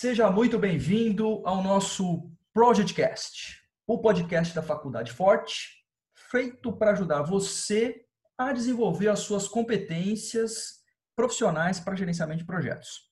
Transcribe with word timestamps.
Seja 0.00 0.30
muito 0.30 0.60
bem-vindo 0.60 1.42
ao 1.44 1.60
nosso 1.60 2.30
Projectcast, 2.54 3.60
o 3.84 3.98
podcast 3.98 4.54
da 4.54 4.62
Faculdade 4.62 5.10
Forte, 5.10 5.84
feito 6.14 6.72
para 6.72 6.92
ajudar 6.92 7.22
você 7.22 8.04
a 8.38 8.52
desenvolver 8.52 9.08
as 9.08 9.18
suas 9.18 9.48
competências 9.48 10.84
profissionais 11.16 11.80
para 11.80 11.96
gerenciamento 11.96 12.38
de 12.38 12.46
projetos. 12.46 13.10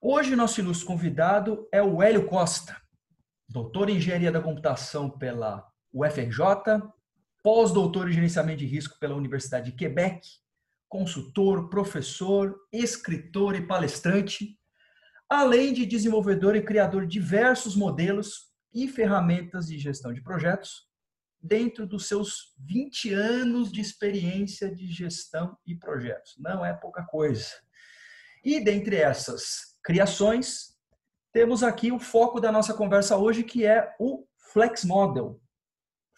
Hoje, 0.00 0.36
nosso 0.36 0.60
ilustre 0.60 0.86
convidado 0.86 1.68
é 1.72 1.82
o 1.82 2.00
Hélio 2.00 2.24
Costa, 2.24 2.80
doutor 3.48 3.90
em 3.90 3.96
Engenharia 3.96 4.30
da 4.30 4.40
Computação 4.40 5.10
pela 5.10 5.66
UFRJ, 5.92 6.84
pós-doutor 7.42 8.08
em 8.08 8.12
Gerenciamento 8.12 8.60
de 8.60 8.66
Risco 8.66 8.96
pela 9.00 9.16
Universidade 9.16 9.72
de 9.72 9.76
Quebec, 9.76 10.20
consultor, 10.88 11.68
professor, 11.68 12.56
escritor 12.72 13.56
e 13.56 13.66
palestrante, 13.66 14.59
além 15.30 15.72
de 15.72 15.86
desenvolvedor 15.86 16.56
e 16.56 16.62
criador 16.62 17.06
de 17.06 17.12
diversos 17.12 17.76
modelos 17.76 18.50
e 18.74 18.88
ferramentas 18.88 19.68
de 19.68 19.78
gestão 19.78 20.12
de 20.12 20.20
projetos, 20.20 20.90
dentro 21.40 21.86
dos 21.86 22.06
seus 22.06 22.54
20 22.58 23.14
anos 23.14 23.72
de 23.72 23.80
experiência 23.80 24.74
de 24.74 24.88
gestão 24.88 25.56
e 25.64 25.74
projetos. 25.74 26.34
Não 26.38 26.64
é 26.64 26.72
pouca 26.72 27.04
coisa. 27.04 27.46
E 28.44 28.62
dentre 28.62 28.96
essas 28.96 29.78
criações, 29.82 30.76
temos 31.32 31.62
aqui 31.62 31.92
o 31.92 32.00
foco 32.00 32.40
da 32.40 32.50
nossa 32.50 32.74
conversa 32.74 33.16
hoje, 33.16 33.44
que 33.44 33.64
é 33.64 33.94
o 33.98 34.26
Flex 34.52 34.84
Model, 34.84 35.40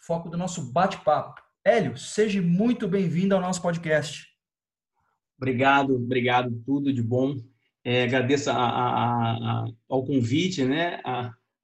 foco 0.07 0.31
do 0.31 0.39
nosso 0.39 0.73
bate-papo. 0.73 1.41
Hélio, 1.65 1.97
seja 1.97 2.41
muito 2.41 2.89
bem-vindo 2.89 3.35
ao 3.35 3.41
nosso 3.41 3.61
podcast. 3.61 4.27
Obrigado, 5.37 5.95
obrigado, 5.97 6.51
tudo 6.65 6.93
de 6.93 7.03
bom. 7.03 7.37
É, 7.85 8.05
agradeço 8.05 8.51
a, 8.51 8.55
a, 8.55 9.33
a, 9.33 9.65
ao 9.89 10.05
convite, 10.05 10.65
né, 10.65 11.01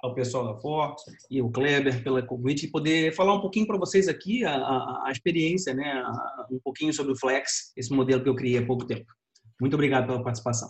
ao 0.01 0.15
pessoal 0.15 0.53
da 0.53 0.61
Fox 0.61 1.03
e 1.31 1.41
o 1.41 1.51
Kleber 1.51 2.03
pelo 2.03 2.25
convite 2.27 2.67
e 2.67 2.71
poder 2.71 3.15
falar 3.15 3.35
um 3.35 3.41
pouquinho 3.41 3.67
para 3.67 3.79
vocês 3.79 4.09
aqui 4.09 4.45
a, 4.45 5.09
experiência, 5.11 5.75
né, 5.75 6.03
um 6.51 6.59
pouquinho 6.59 6.93
sobre 6.93 7.13
o 7.13 7.17
Flex, 7.17 7.73
esse 7.77 7.93
modelo 7.93 8.23
que 8.23 8.29
eu 8.29 8.35
criei 8.35 8.59
há 8.59 8.67
pouco 8.67 8.85
tempo. 8.85 9.13
Muito 9.61 9.75
obrigado 9.75 10.07
pela 10.07 10.23
participação. 10.23 10.69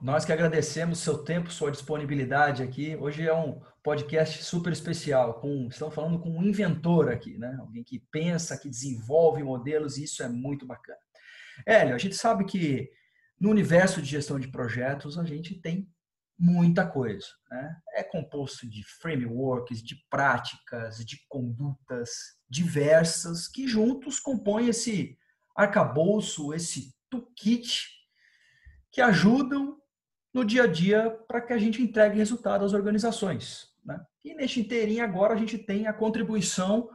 Nós 0.00 0.24
que 0.24 0.32
agradecemos 0.32 0.98
seu 0.98 1.18
tempo, 1.18 1.50
sua 1.50 1.70
disponibilidade 1.70 2.62
aqui. 2.62 2.96
Hoje 2.96 3.26
é 3.26 3.34
um 3.34 3.60
podcast 3.82 4.42
super 4.42 4.72
especial. 4.72 5.34
Com, 5.40 5.68
estamos 5.68 5.94
falando 5.94 6.18
com 6.18 6.30
um 6.30 6.42
inventor 6.42 7.10
aqui, 7.10 7.36
né? 7.36 7.54
Alguém 7.60 7.84
que 7.84 8.02
pensa, 8.10 8.56
que 8.56 8.70
desenvolve 8.70 9.42
modelos, 9.42 9.98
e 9.98 10.04
isso 10.04 10.22
é 10.22 10.28
muito 10.28 10.64
bacana. 10.64 10.98
Hélio, 11.66 11.94
a 11.94 11.98
gente 11.98 12.14
sabe 12.14 12.46
que 12.46 12.90
no 13.40 13.50
universo 13.50 14.02
de 14.02 14.08
gestão 14.08 14.38
de 14.38 14.48
projetos, 14.48 15.18
a 15.18 15.24
gente 15.24 15.54
tem 15.54 15.88
muita 16.38 16.86
coisa. 16.86 17.26
Né? 17.50 17.76
É 17.94 18.02
composto 18.02 18.68
de 18.68 18.84
frameworks, 19.00 19.82
de 19.82 19.96
práticas, 20.08 21.04
de 21.04 21.18
condutas 21.28 22.10
diversas 22.48 23.48
que 23.48 23.66
juntos 23.66 24.20
compõem 24.20 24.68
esse 24.68 25.18
arcabouço, 25.56 26.54
esse 26.54 26.94
toolkit 27.10 27.88
que 28.90 29.00
ajudam 29.00 29.76
no 30.32 30.44
dia 30.44 30.64
a 30.64 30.66
dia 30.66 31.10
para 31.26 31.40
que 31.40 31.52
a 31.52 31.58
gente 31.58 31.82
entregue 31.82 32.18
resultado 32.18 32.64
às 32.64 32.72
organizações. 32.72 33.68
Né? 33.84 34.00
E 34.24 34.34
neste 34.34 34.60
inteirinho 34.60 35.02
agora 35.02 35.34
a 35.34 35.36
gente 35.36 35.58
tem 35.58 35.86
a 35.86 35.92
contribuição 35.92 36.88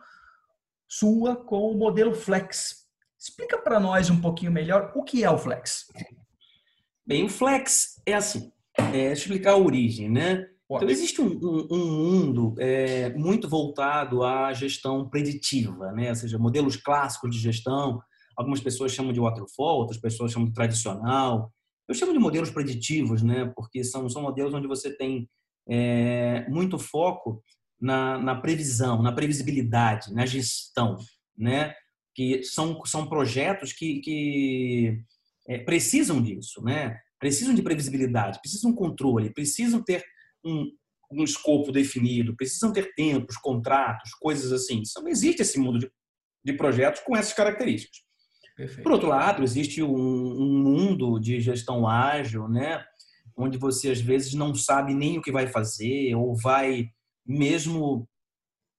sua 0.88 1.36
com 1.36 1.71
o 1.71 1.77
modelo 1.77 2.14
Flex. 2.14 2.87
Explica 3.20 3.58
para 3.58 3.80
nós 3.80 4.10
um 4.10 4.21
pouquinho 4.21 4.52
melhor 4.52 4.92
o 4.95 5.04
que 5.04 5.23
é 5.23 5.30
o 5.30 5.37
Flex. 5.37 5.87
Bem, 7.05 7.25
o 7.25 7.30
flex 7.30 8.02
é 8.05 8.14
assim, 8.14 8.52
é, 8.77 9.11
explicar 9.11 9.52
a 9.52 9.58
origem, 9.58 10.09
né? 10.09 10.47
Então, 10.71 10.89
existe 10.89 11.21
um, 11.21 11.27
um, 11.27 11.67
um 11.71 11.91
mundo 11.91 12.55
é, 12.58 13.09
muito 13.14 13.47
voltado 13.47 14.23
à 14.23 14.53
gestão 14.53 15.08
preditiva, 15.08 15.92
né? 15.92 16.09
ou 16.09 16.15
seja, 16.15 16.39
modelos 16.39 16.75
clássicos 16.77 17.36
de 17.36 17.42
gestão. 17.42 18.02
Algumas 18.36 18.59
pessoas 18.59 18.92
chamam 18.92 19.13
de 19.13 19.19
waterfall, 19.19 19.80
outras 19.80 19.99
pessoas 19.99 20.31
chamam 20.31 20.47
de 20.47 20.53
tradicional. 20.53 21.52
Eu 21.87 21.93
chamo 21.93 22.13
de 22.13 22.19
modelos 22.19 22.49
preditivos, 22.49 23.21
né? 23.21 23.52
porque 23.55 23.83
são, 23.83 24.09
são 24.09 24.21
modelos 24.21 24.53
onde 24.53 24.67
você 24.67 24.95
tem 24.95 25.30
é, 25.69 26.47
muito 26.49 26.80
foco 26.80 27.43
na, 27.80 28.17
na, 28.17 28.36
previsão, 28.36 29.02
na 29.03 29.11
previsibilidade, 29.11 30.13
na 30.13 30.25
gestão. 30.25 30.97
Né? 31.37 31.75
Que 32.15 32.42
são, 32.43 32.83
são 32.86 33.05
projetos 33.05 33.73
que, 33.73 33.99
que 33.99 35.03
é, 35.48 35.58
precisam 35.59 36.21
disso, 36.21 36.64
né? 36.64 36.98
Precisam 37.20 37.54
de 37.54 37.61
previsibilidade, 37.61 38.39
precisam 38.39 38.71
de 38.71 38.77
controle, 38.77 39.33
precisam 39.33 39.81
ter 39.81 40.04
um, 40.43 40.70
um 41.11 41.23
escopo 41.23 41.71
definido, 41.71 42.36
precisam 42.36 42.71
ter 42.71 42.93
tempos, 42.95 43.37
contratos, 43.37 44.11
coisas 44.15 44.52
assim. 44.52 44.81
Então, 44.86 45.08
existe 45.08 45.42
esse 45.42 45.59
mundo 45.59 45.80
de, 45.80 45.92
de 46.43 46.54
projetos 46.54 47.02
com 47.02 47.15
essas 47.15 47.33
características. 47.33 48.02
Perfeito. 48.55 48.83
Por 48.83 48.92
outro 48.92 49.08
lado, 49.08 49.43
existe 49.43 49.81
um, 49.81 49.95
um, 49.95 50.64
mundo 50.64 51.20
de 51.20 51.39
gestão 51.39 51.87
ágil, 51.87 52.48
né? 52.48 52.83
Onde 53.36 53.58
você 53.58 53.89
às 53.89 53.99
vezes 53.99 54.33
não 54.33 54.54
sabe 54.54 54.93
nem 54.93 55.17
o 55.17 55.21
que 55.21 55.31
vai 55.31 55.48
fazer 55.48 56.14
ou 56.15 56.36
vai 56.36 56.89
mesmo 57.25 58.08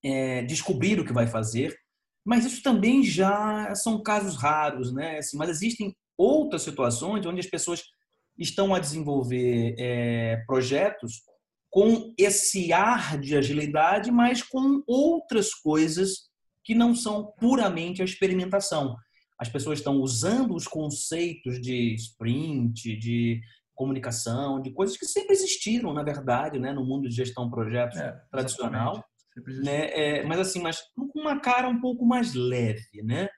é, 0.05 0.43
descobrir 0.43 1.01
o 1.01 1.05
que 1.05 1.13
vai 1.13 1.27
fazer. 1.27 1.77
Mas 2.25 2.45
isso 2.45 2.63
também 2.63 3.03
já 3.03 3.75
são 3.75 4.03
casos 4.03 4.37
raros, 4.37 4.93
né? 4.93 5.19
Assim, 5.19 5.37
mas 5.37 5.51
existem 5.51 5.95
outras 6.17 6.63
situações 6.63 7.27
onde 7.27 7.41
as 7.41 7.47
pessoas 7.47 7.83
estão 8.39 8.75
a 8.75 8.79
desenvolver 8.79 9.75
é, 9.79 10.43
projetos 10.47 11.23
com 11.71 12.15
esse 12.17 12.73
ar 12.73 13.19
de 13.19 13.37
agilidade, 13.37 14.11
mas 14.11 14.43
com 14.43 14.83
outras 14.87 15.53
coisas 15.55 16.29
que 16.63 16.75
não 16.75 16.95
são 16.95 17.33
puramente 17.39 18.01
a 18.01 18.05
experimentação. 18.05 18.97
As 19.39 19.49
pessoas 19.49 19.81
estão 19.81 19.97
usando 20.01 20.55
os 20.55 20.67
conceitos 20.67 21.61
de 21.61 21.95
sprint, 21.95 22.97
de 22.97 23.41
comunicação, 23.75 24.63
de 24.63 24.71
coisas 24.71 24.97
que 24.97 25.05
sempre 25.05 25.33
existiram, 25.33 25.93
na 25.93 26.05
verdade, 26.05 26.59
né, 26.59 26.73
no 26.73 26.85
mundo 26.85 27.09
de 27.09 27.15
gestão 27.15 27.47
de 27.47 27.51
projetos 27.51 27.99
é, 27.99 28.13
tradicional. 28.31 29.05
Né? 29.65 29.91
É, 29.91 30.25
mas 30.25 30.39
assim, 30.39 30.63
mas 30.63 30.81
com 30.95 31.21
uma 31.21 31.41
cara 31.41 31.69
um 31.69 31.81
pouco 31.81 32.07
mais 32.07 32.35
leve, 32.35 33.03
né? 33.03 33.29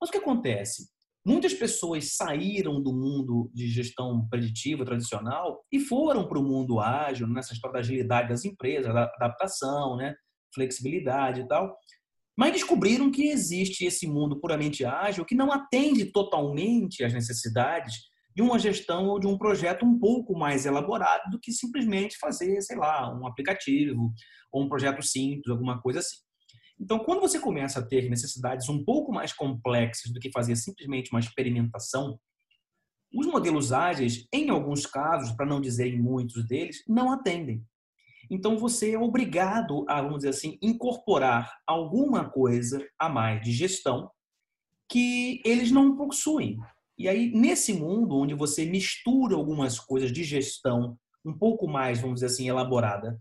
Mas 0.00 0.08
o 0.08 0.12
que 0.12 0.18
acontece? 0.18 0.88
Muitas 1.28 1.52
pessoas 1.52 2.16
saíram 2.16 2.82
do 2.82 2.90
mundo 2.90 3.50
de 3.52 3.68
gestão 3.68 4.26
preditiva 4.30 4.82
tradicional 4.82 5.62
e 5.70 5.78
foram 5.78 6.26
para 6.26 6.38
o 6.38 6.42
mundo 6.42 6.80
ágil, 6.80 7.26
nessa 7.26 7.52
história 7.52 7.74
da 7.74 7.80
agilidade 7.80 8.30
das 8.30 8.46
empresas, 8.46 8.94
da 8.94 9.04
adaptação, 9.04 9.94
né? 9.98 10.14
flexibilidade 10.54 11.42
e 11.42 11.46
tal. 11.46 11.76
Mas 12.34 12.54
descobriram 12.54 13.10
que 13.10 13.28
existe 13.28 13.84
esse 13.84 14.06
mundo 14.06 14.40
puramente 14.40 14.86
ágil 14.86 15.22
que 15.26 15.34
não 15.34 15.52
atende 15.52 16.06
totalmente 16.06 17.04
às 17.04 17.12
necessidades 17.12 17.94
de 18.34 18.40
uma 18.40 18.58
gestão 18.58 19.08
ou 19.08 19.20
de 19.20 19.26
um 19.26 19.36
projeto 19.36 19.84
um 19.84 19.98
pouco 19.98 20.32
mais 20.32 20.64
elaborado 20.64 21.30
do 21.30 21.38
que 21.38 21.52
simplesmente 21.52 22.16
fazer, 22.18 22.58
sei 22.62 22.78
lá, 22.78 23.14
um 23.14 23.26
aplicativo 23.26 24.10
ou 24.50 24.64
um 24.64 24.68
projeto 24.70 25.02
simples, 25.02 25.50
alguma 25.50 25.78
coisa 25.82 25.98
assim. 25.98 26.27
Então, 26.80 26.98
quando 27.00 27.20
você 27.20 27.40
começa 27.40 27.80
a 27.80 27.86
ter 27.86 28.08
necessidades 28.08 28.68
um 28.68 28.84
pouco 28.84 29.12
mais 29.12 29.32
complexas 29.32 30.12
do 30.12 30.20
que 30.20 30.30
fazer 30.30 30.54
simplesmente 30.56 31.10
uma 31.10 31.20
experimentação, 31.20 32.18
os 33.12 33.26
modelos 33.26 33.72
ágeis, 33.72 34.26
em 34.32 34.50
alguns 34.50 34.86
casos, 34.86 35.32
para 35.32 35.46
não 35.46 35.60
dizer 35.60 35.88
em 35.88 36.00
muitos 36.00 36.46
deles, 36.46 36.84
não 36.86 37.10
atendem. 37.10 37.64
Então, 38.30 38.58
você 38.58 38.92
é 38.92 38.98
obrigado 38.98 39.84
a, 39.88 40.00
vamos 40.00 40.18
dizer 40.18 40.30
assim, 40.30 40.58
incorporar 40.62 41.58
alguma 41.66 42.28
coisa 42.28 42.86
a 42.98 43.08
mais 43.08 43.40
de 43.40 43.52
gestão 43.52 44.10
que 44.88 45.42
eles 45.44 45.70
não 45.70 45.96
possuem. 45.96 46.58
E 46.96 47.08
aí, 47.08 47.32
nesse 47.32 47.72
mundo 47.72 48.16
onde 48.16 48.34
você 48.34 48.64
mistura 48.66 49.34
algumas 49.34 49.78
coisas 49.78 50.12
de 50.12 50.24
gestão 50.24 50.98
um 51.24 51.32
pouco 51.36 51.66
mais, 51.66 52.00
vamos 52.00 52.16
dizer 52.16 52.26
assim, 52.26 52.48
elaborada, 52.48 53.20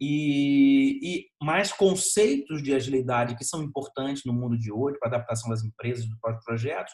e, 0.00 0.98
e, 1.02 1.26
mais 1.42 1.72
conceitos 1.72 2.62
de 2.62 2.74
agilidade 2.74 3.36
que 3.36 3.44
são 3.44 3.62
importantes 3.62 4.24
no 4.24 4.32
mundo 4.32 4.58
de 4.58 4.72
hoje 4.72 4.98
para 4.98 5.08
adaptação 5.08 5.50
das 5.50 5.62
empresas, 5.62 6.06
dos 6.06 6.18
próprios 6.18 6.44
projetos, 6.44 6.92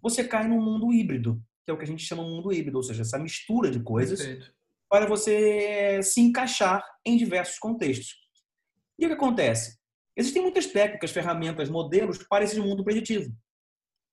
você 0.00 0.22
cai 0.22 0.46
num 0.46 0.60
mundo 0.60 0.92
híbrido, 0.92 1.42
que 1.64 1.70
é 1.70 1.74
o 1.74 1.78
que 1.78 1.84
a 1.84 1.86
gente 1.86 2.04
chama 2.04 2.24
de 2.24 2.30
mundo 2.30 2.52
híbrido, 2.52 2.76
ou 2.76 2.82
seja, 2.82 3.02
essa 3.02 3.18
mistura 3.18 3.70
de 3.70 3.80
coisas 3.80 4.20
Perfeito. 4.20 4.52
para 4.88 5.06
você 5.06 6.00
se 6.02 6.20
encaixar 6.20 6.84
em 7.04 7.16
diversos 7.16 7.58
contextos. 7.58 8.14
E 8.98 9.04
o 9.04 9.08
que 9.08 9.14
acontece? 9.14 9.78
Existem 10.16 10.40
muitas 10.40 10.66
técnicas, 10.66 11.10
ferramentas, 11.10 11.68
modelos 11.68 12.18
para 12.28 12.44
esse 12.44 12.58
mundo 12.58 12.84
preditivo. 12.84 13.30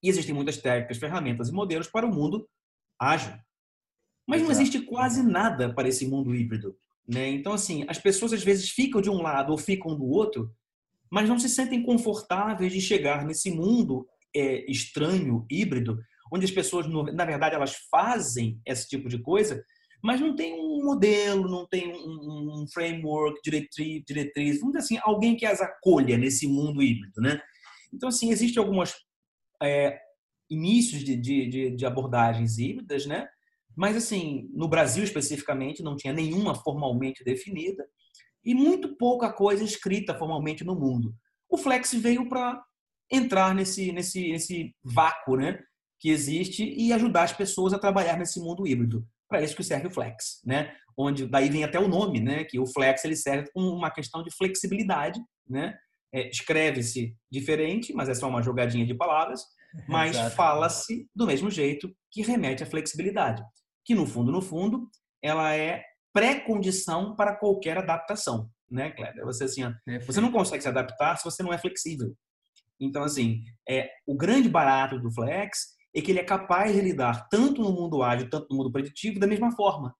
E 0.03 0.09
existem 0.09 0.35
muitas 0.35 0.57
técnicas, 0.57 0.97
ferramentas 0.97 1.49
e 1.49 1.53
modelos 1.53 1.87
para 1.87 2.05
o 2.05 2.13
mundo 2.13 2.47
ágil. 2.99 3.33
Mas 4.27 4.41
não 4.41 4.51
existe 4.51 4.81
quase 4.81 5.23
nada 5.23 5.73
para 5.73 5.87
esse 5.87 6.07
mundo 6.07 6.35
híbrido. 6.35 6.77
Né? 7.07 7.29
Então, 7.29 7.53
assim, 7.53 7.85
as 7.87 7.97
pessoas 7.97 8.33
às 8.33 8.43
vezes 8.43 8.69
ficam 8.69 9.01
de 9.01 9.09
um 9.09 9.21
lado 9.21 9.51
ou 9.51 9.57
ficam 9.57 9.95
do 9.95 10.05
outro, 10.05 10.51
mas 11.11 11.27
não 11.27 11.37
se 11.37 11.49
sentem 11.49 11.83
confortáveis 11.83 12.71
de 12.71 12.81
chegar 12.81 13.25
nesse 13.25 13.51
mundo 13.51 14.07
é, 14.35 14.69
estranho, 14.71 15.45
híbrido, 15.49 15.99
onde 16.31 16.45
as 16.45 16.51
pessoas, 16.51 16.87
na 16.87 17.25
verdade, 17.25 17.55
elas 17.55 17.75
fazem 17.91 18.59
esse 18.65 18.87
tipo 18.87 19.07
de 19.07 19.19
coisa, 19.19 19.63
mas 20.03 20.19
não 20.19 20.35
tem 20.35 20.53
um 20.53 20.83
modelo, 20.83 21.47
não 21.47 21.67
tem 21.67 21.93
um, 21.93 22.61
um 22.61 22.67
framework, 22.67 23.39
diretriz, 23.43 24.03
diretriz, 24.05 24.59
vamos 24.59 24.73
dizer 24.73 24.85
assim, 24.85 24.99
alguém 25.03 25.35
que 25.37 25.45
as 25.45 25.61
acolha 25.61 26.17
nesse 26.17 26.47
mundo 26.47 26.81
híbrido, 26.81 27.21
né? 27.21 27.39
Então, 27.93 28.09
assim, 28.09 28.31
existem 28.31 28.61
algumas 28.61 28.95
é, 29.61 29.97
inícios 30.49 31.03
de, 31.03 31.15
de, 31.15 31.75
de, 31.75 31.85
abordagens 31.85 32.57
híbridas, 32.57 33.05
né? 33.05 33.27
Mas, 33.75 33.95
assim, 33.95 34.49
no 34.53 34.67
Brasil 34.67 35.03
especificamente, 35.03 35.83
não 35.83 35.95
tinha 35.95 36.13
nenhuma 36.13 36.55
formalmente 36.55 37.23
definida 37.23 37.85
e 38.43 38.53
muito 38.53 38.95
pouca 38.97 39.31
coisa 39.31 39.63
escrita 39.63 40.17
formalmente 40.17 40.63
no 40.63 40.75
mundo. 40.75 41.15
O 41.49 41.57
Flex 41.57 41.93
veio 41.93 42.27
para 42.27 42.61
entrar 43.11 43.53
nesse, 43.53 43.91
nesse, 43.91 44.31
nesse 44.31 44.75
vácuo, 44.83 45.37
né? 45.37 45.59
Que 45.99 46.09
existe 46.09 46.63
e 46.63 46.91
ajudar 46.91 47.23
as 47.23 47.33
pessoas 47.33 47.73
a 47.73 47.79
trabalhar 47.79 48.17
nesse 48.17 48.39
mundo 48.39 48.67
híbrido 48.67 49.07
para 49.33 49.41
isso 49.41 49.55
que 49.55 49.63
serve 49.63 49.87
o 49.87 49.91
Flex, 49.91 50.41
né? 50.45 50.75
Onde 50.95 51.25
daí 51.25 51.49
vem 51.49 51.63
até 51.63 51.79
o 51.79 51.87
nome, 51.87 52.19
né? 52.19 52.43
Que 52.43 52.59
o 52.59 52.67
Flex 52.67 53.03
ele 53.03 53.15
serve 53.15 53.49
com 53.51 53.61
uma 53.61 53.89
questão 53.89 54.21
de 54.21 54.29
flexibilidade, 54.29 55.19
né? 55.49 55.75
É, 56.13 56.29
Escreve-se 56.29 57.15
diferente, 57.31 57.91
mas 57.93 58.09
é 58.09 58.13
só 58.13 58.29
uma 58.29 58.43
jogadinha 58.43 58.85
de 58.85 58.93
palavras, 58.93 59.41
mas 59.89 60.15
fala-se 60.35 61.07
do 61.15 61.25
mesmo 61.25 61.49
jeito 61.49 61.91
que 62.11 62.21
remete 62.21 62.61
à 62.61 62.65
flexibilidade, 62.67 63.43
que 63.85 63.95
no 63.95 64.05
fundo, 64.05 64.31
no 64.31 64.41
fundo, 64.41 64.89
ela 65.21 65.53
é 65.53 65.83
pré-condição 66.13 67.15
para 67.15 67.35
qualquer 67.35 67.77
adaptação, 67.77 68.49
né, 68.69 68.91
Kleber? 68.91 69.25
Você 69.25 69.45
assim, 69.45 69.61
você 70.05 70.21
não 70.21 70.31
consegue 70.31 70.61
se 70.61 70.69
adaptar 70.69 71.17
se 71.17 71.23
você 71.23 71.41
não 71.41 71.53
é 71.53 71.57
flexível. 71.57 72.15
Então, 72.79 73.03
assim, 73.03 73.43
é 73.67 73.89
o 74.05 74.15
grande 74.15 74.49
barato 74.49 74.99
do 74.99 75.11
Flex 75.11 75.73
é 75.95 76.01
que 76.01 76.11
ele 76.11 76.19
é 76.19 76.23
capaz 76.23 76.73
de 76.73 76.81
lidar 76.81 77.27
tanto 77.29 77.61
no 77.61 77.71
mundo 77.71 78.01
ágil, 78.01 78.29
tanto 78.29 78.47
no 78.49 78.57
mundo 78.57 78.71
preditivo, 78.71 79.19
da 79.19 79.27
mesma 79.27 79.51
forma. 79.55 79.95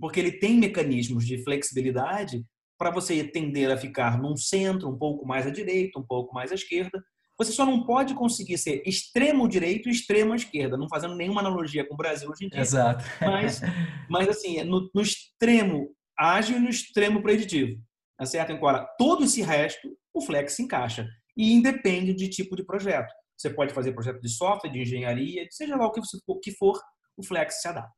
Porque 0.00 0.18
ele 0.18 0.32
tem 0.32 0.58
mecanismos 0.58 1.26
de 1.26 1.42
flexibilidade 1.44 2.44
para 2.78 2.90
você 2.90 3.22
tender 3.24 3.70
a 3.70 3.76
ficar 3.76 4.20
num 4.20 4.36
centro, 4.36 4.88
um 4.88 4.98
pouco 4.98 5.26
mais 5.26 5.46
à 5.46 5.50
direita, 5.50 5.98
um 5.98 6.06
pouco 6.06 6.34
mais 6.34 6.50
à 6.50 6.54
esquerda. 6.54 7.02
Você 7.38 7.52
só 7.52 7.66
não 7.66 7.84
pode 7.84 8.14
conseguir 8.14 8.56
ser 8.56 8.82
extremo 8.86 9.48
direito 9.48 9.88
e 9.88 9.92
extremo 9.92 10.34
esquerda, 10.34 10.76
não 10.76 10.88
fazendo 10.88 11.14
nenhuma 11.14 11.40
analogia 11.40 11.86
com 11.86 11.94
o 11.94 11.96
Brasil 11.96 12.30
hoje 12.30 12.46
em 12.46 12.48
dia. 12.48 12.60
Exato. 12.60 13.04
Mas, 13.20 13.60
mas 14.08 14.28
assim, 14.28 14.58
é 14.58 14.64
no, 14.64 14.90
no 14.94 15.02
extremo 15.02 15.90
ágil 16.18 16.56
e 16.56 16.60
no 16.60 16.70
extremo 16.70 17.22
preditivo. 17.22 17.78
Tá 18.18 18.24
certo? 18.24 18.52
Agora, 18.52 18.86
todo 18.98 19.24
esse 19.24 19.42
resto, 19.42 19.94
o 20.14 20.22
Flex 20.22 20.54
se 20.54 20.62
encaixa. 20.62 21.06
E 21.36 21.52
independe 21.52 22.14
de 22.14 22.30
tipo 22.30 22.56
de 22.56 22.64
projeto. 22.64 23.12
Você 23.36 23.50
pode 23.50 23.74
fazer 23.74 23.92
projeto 23.92 24.20
de 24.20 24.30
software, 24.30 24.70
de 24.70 24.80
engenharia, 24.80 25.46
seja 25.50 25.76
lá 25.76 25.86
o 25.86 26.40
que 26.40 26.52
for, 26.52 26.80
o 27.16 27.22
Flex 27.22 27.60
se 27.60 27.68
adapta. 27.68 27.92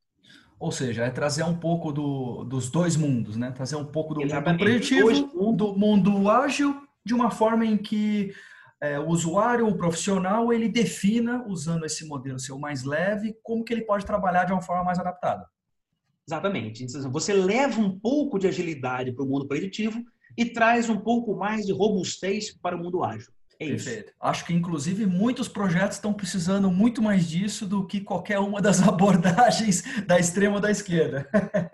Ou 0.59 0.73
seja, 0.73 1.05
é 1.05 1.09
trazer 1.09 1.43
um 1.43 1.57
pouco 1.57 1.93
do, 1.93 2.43
dos 2.43 2.69
dois 2.69 2.97
mundos, 2.97 3.37
né? 3.37 3.49
Trazer 3.51 3.77
um 3.77 3.85
pouco 3.85 4.13
do 4.13 4.21
Exatamente. 4.21 4.59
mundo 4.59 4.69
preditivo, 4.69 5.53
do 5.53 5.73
mundo 5.77 6.29
ágil, 6.29 6.75
de 7.05 7.13
uma 7.13 7.31
forma 7.31 7.65
em 7.65 7.77
que 7.77 8.33
é, 8.81 8.99
o 8.99 9.07
usuário, 9.07 9.67
o 9.67 9.77
profissional, 9.77 10.53
ele 10.53 10.69
defina, 10.69 11.45
usando 11.47 11.85
esse 11.85 12.07
modelo 12.07 12.39
seu 12.39 12.57
mais 12.57 12.83
leve, 12.83 13.35
como 13.43 13.63
que 13.63 13.73
ele 13.73 13.81
pode 13.81 14.05
trabalhar 14.05 14.45
de 14.45 14.53
uma 14.53 14.61
forma 14.61 14.83
mais 14.83 14.99
adaptada. 14.99 15.45
Exatamente. 16.27 16.83
Então, 16.83 17.11
você 17.11 17.33
leva 17.33 17.81
um 17.81 17.99
pouco 17.99 18.37
de 18.37 18.47
agilidade 18.47 19.11
para 19.11 19.25
o 19.25 19.27
mundo 19.27 19.47
preditivo 19.47 20.03
e 20.37 20.45
traz 20.45 20.89
um 20.89 20.97
pouco 20.97 21.35
mais 21.35 21.65
de 21.65 21.73
robustez 21.73 22.55
para 22.55 22.75
o 22.75 22.79
mundo 22.79 23.03
ágil. 23.03 23.31
É 23.59 23.67
Perfeito. 23.67 24.13
Acho 24.21 24.45
que, 24.45 24.53
inclusive, 24.53 25.05
muitos 25.05 25.49
projetos 25.49 25.97
estão 25.97 26.13
precisando 26.13 26.71
muito 26.71 27.01
mais 27.01 27.27
disso 27.27 27.67
do 27.67 27.85
que 27.85 27.99
qualquer 27.99 28.39
uma 28.39 28.61
das 28.61 28.79
abordagens 28.87 29.83
da 30.05 30.17
extrema 30.17 30.55
ou 30.55 30.61
da 30.61 30.71
esquerda. 30.71 31.27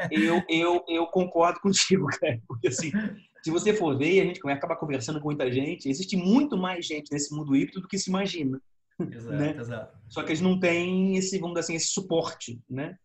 eu, 0.10 0.42
eu, 0.50 0.84
eu 0.88 1.06
concordo 1.08 1.60
contigo, 1.60 2.08
cara. 2.08 2.42
Porque, 2.48 2.70
assim, 2.70 2.92
se 3.46 3.52
você 3.52 3.76
for 3.76 3.96
ver, 3.96 4.22
a 4.22 4.26
gente 4.26 4.42
acaba 4.50 4.76
conversando 4.76 5.20
com 5.20 5.28
muita 5.28 5.52
gente, 5.52 5.88
existe 5.88 6.18
muito 6.18 6.58
mais 6.58 6.84
gente 6.84 7.12
nesse 7.12 7.32
mundo 7.32 7.56
híbrido 7.56 7.80
do 7.80 7.88
que 7.88 8.00
se 8.00 8.10
imagina. 8.10 8.60
Exato, 9.00 9.36
né? 9.36 9.56
exato. 9.56 9.96
Só 10.10 10.24
que 10.24 10.30
eles 10.30 10.42
não 10.42 10.60
têm 10.60 11.16
esse, 11.16 11.38
vamos 11.38 11.54
dizer 11.54 11.60
assim, 11.60 11.76
esse 11.76 11.90
suporte, 11.90 12.60
né? 12.68 12.98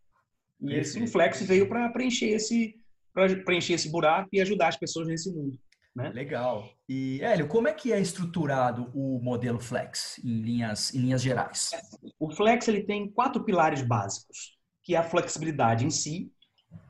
E 0.59 0.73
esse 0.73 1.07
Flex 1.09 1.43
veio 1.43 1.69
para 1.69 1.91
preencher 1.91 2.31
esse, 2.31 2.75
para 3.13 3.37
preencher 3.45 3.75
esse 3.75 3.91
buraco 3.91 4.31
e 4.33 4.41
ajudar 4.41 4.69
as 4.69 4.79
pessoas 4.79 5.07
nesse 5.09 5.31
mundo. 5.31 5.59
Né? 5.95 6.09
Legal. 6.09 6.71
E, 6.89 7.21
Hélio, 7.21 7.47
como 7.47 7.69
é 7.69 7.75
que 7.75 7.93
é 7.93 8.01
estruturado 8.01 8.91
o 8.95 9.21
modelo 9.23 9.61
Flex 9.61 10.19
em 10.25 10.41
linhas, 10.41 10.95
em 10.95 11.01
linhas 11.01 11.21
gerais? 11.21 11.73
O 12.19 12.31
Flex 12.31 12.67
ele 12.67 12.83
tem 12.85 13.11
quatro 13.11 13.45
pilares 13.45 13.83
básicos, 13.83 14.57
que 14.83 14.95
é 14.95 14.99
a 14.99 15.03
flexibilidade 15.03 15.85
em 15.85 15.91
si, 15.91 16.33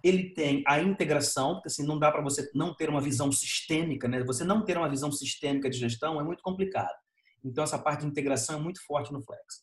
ele 0.03 0.31
tem 0.31 0.63
a 0.67 0.81
integração, 0.81 1.55
porque 1.55 1.69
assim, 1.69 1.87
não 1.87 1.99
dá 1.99 2.11
para 2.11 2.23
você 2.23 2.51
não 2.55 2.75
ter 2.75 2.89
uma 2.89 3.01
visão 3.01 3.31
sistêmica, 3.31 4.09
né? 4.09 4.23
Você 4.25 4.45
não 4.45 4.65
ter 4.65 4.77
uma 4.77 4.89
visão 4.89 5.13
sistêmica 5.13 5.69
de 5.69 5.79
gestão 5.79 6.21
é 6.21 6.25
muito 6.25 6.43
complicado. 6.43 6.97
Então, 7.45 7.65
essa 7.65 7.79
parte 7.79 8.01
de 8.01 8.07
integração 8.07 8.59
é 8.59 8.63
muito 8.63 8.85
forte 8.85 9.13
no 9.13 9.23
Flex. 9.23 9.63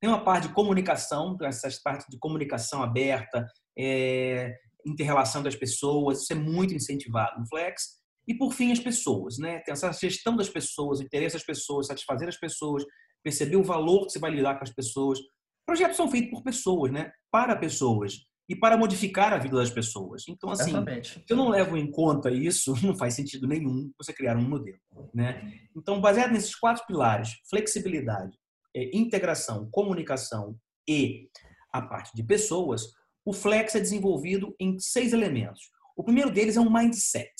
Tem 0.00 0.08
uma 0.08 0.22
parte 0.22 0.48
de 0.48 0.54
comunicação, 0.54 1.36
essa 1.42 1.68
parte 1.82 2.08
de 2.10 2.18
comunicação 2.18 2.82
aberta, 2.82 3.46
é, 3.78 4.54
interrelação 4.86 5.42
das 5.42 5.56
pessoas, 5.56 6.22
isso 6.22 6.32
é 6.32 6.36
muito 6.36 6.74
incentivado 6.74 7.40
no 7.40 7.48
Flex. 7.48 7.98
E, 8.26 8.34
por 8.34 8.52
fim, 8.52 8.70
as 8.70 8.80
pessoas, 8.80 9.38
né? 9.38 9.60
Tem 9.60 9.72
essa 9.72 9.90
gestão 9.92 10.36
das 10.36 10.48
pessoas, 10.48 11.00
interesse 11.00 11.34
das 11.34 11.44
pessoas, 11.44 11.86
satisfazer 11.86 12.28
as 12.28 12.38
pessoas, 12.38 12.84
perceber 13.22 13.56
o 13.56 13.64
valor 13.64 14.06
que 14.06 14.12
você 14.12 14.18
vai 14.18 14.30
lidar 14.30 14.56
com 14.56 14.64
as 14.64 14.72
pessoas. 14.72 15.18
Projetos 15.66 15.96
são 15.96 16.10
feitos 16.10 16.30
por 16.30 16.42
pessoas, 16.42 16.92
né? 16.92 17.10
Para 17.30 17.56
pessoas 17.56 18.28
e 18.48 18.56
para 18.56 18.78
modificar 18.78 19.32
a 19.32 19.38
vida 19.38 19.56
das 19.56 19.70
pessoas. 19.70 20.24
Então, 20.26 20.50
assim, 20.50 20.70
Exatamente. 20.70 21.14
se 21.14 21.24
eu 21.28 21.36
não 21.36 21.50
levo 21.50 21.76
em 21.76 21.90
conta 21.90 22.30
isso, 22.30 22.72
não 22.82 22.96
faz 22.96 23.14
sentido 23.14 23.46
nenhum 23.46 23.92
você 23.98 24.12
criar 24.12 24.36
um 24.36 24.48
modelo, 24.48 24.78
né? 25.12 25.52
Então, 25.76 26.00
baseado 26.00 26.32
nesses 26.32 26.54
quatro 26.54 26.86
pilares, 26.86 27.34
flexibilidade, 27.50 28.36
é, 28.74 28.96
integração, 28.96 29.68
comunicação 29.70 30.56
e 30.88 31.28
a 31.72 31.82
parte 31.82 32.12
de 32.14 32.22
pessoas, 32.22 32.82
o 33.24 33.32
Flex 33.32 33.74
é 33.74 33.80
desenvolvido 33.80 34.56
em 34.58 34.78
seis 34.78 35.12
elementos. 35.12 35.70
O 35.94 36.02
primeiro 36.02 36.30
deles 36.30 36.56
é 36.56 36.60
um 36.60 36.72
mindset. 36.72 37.30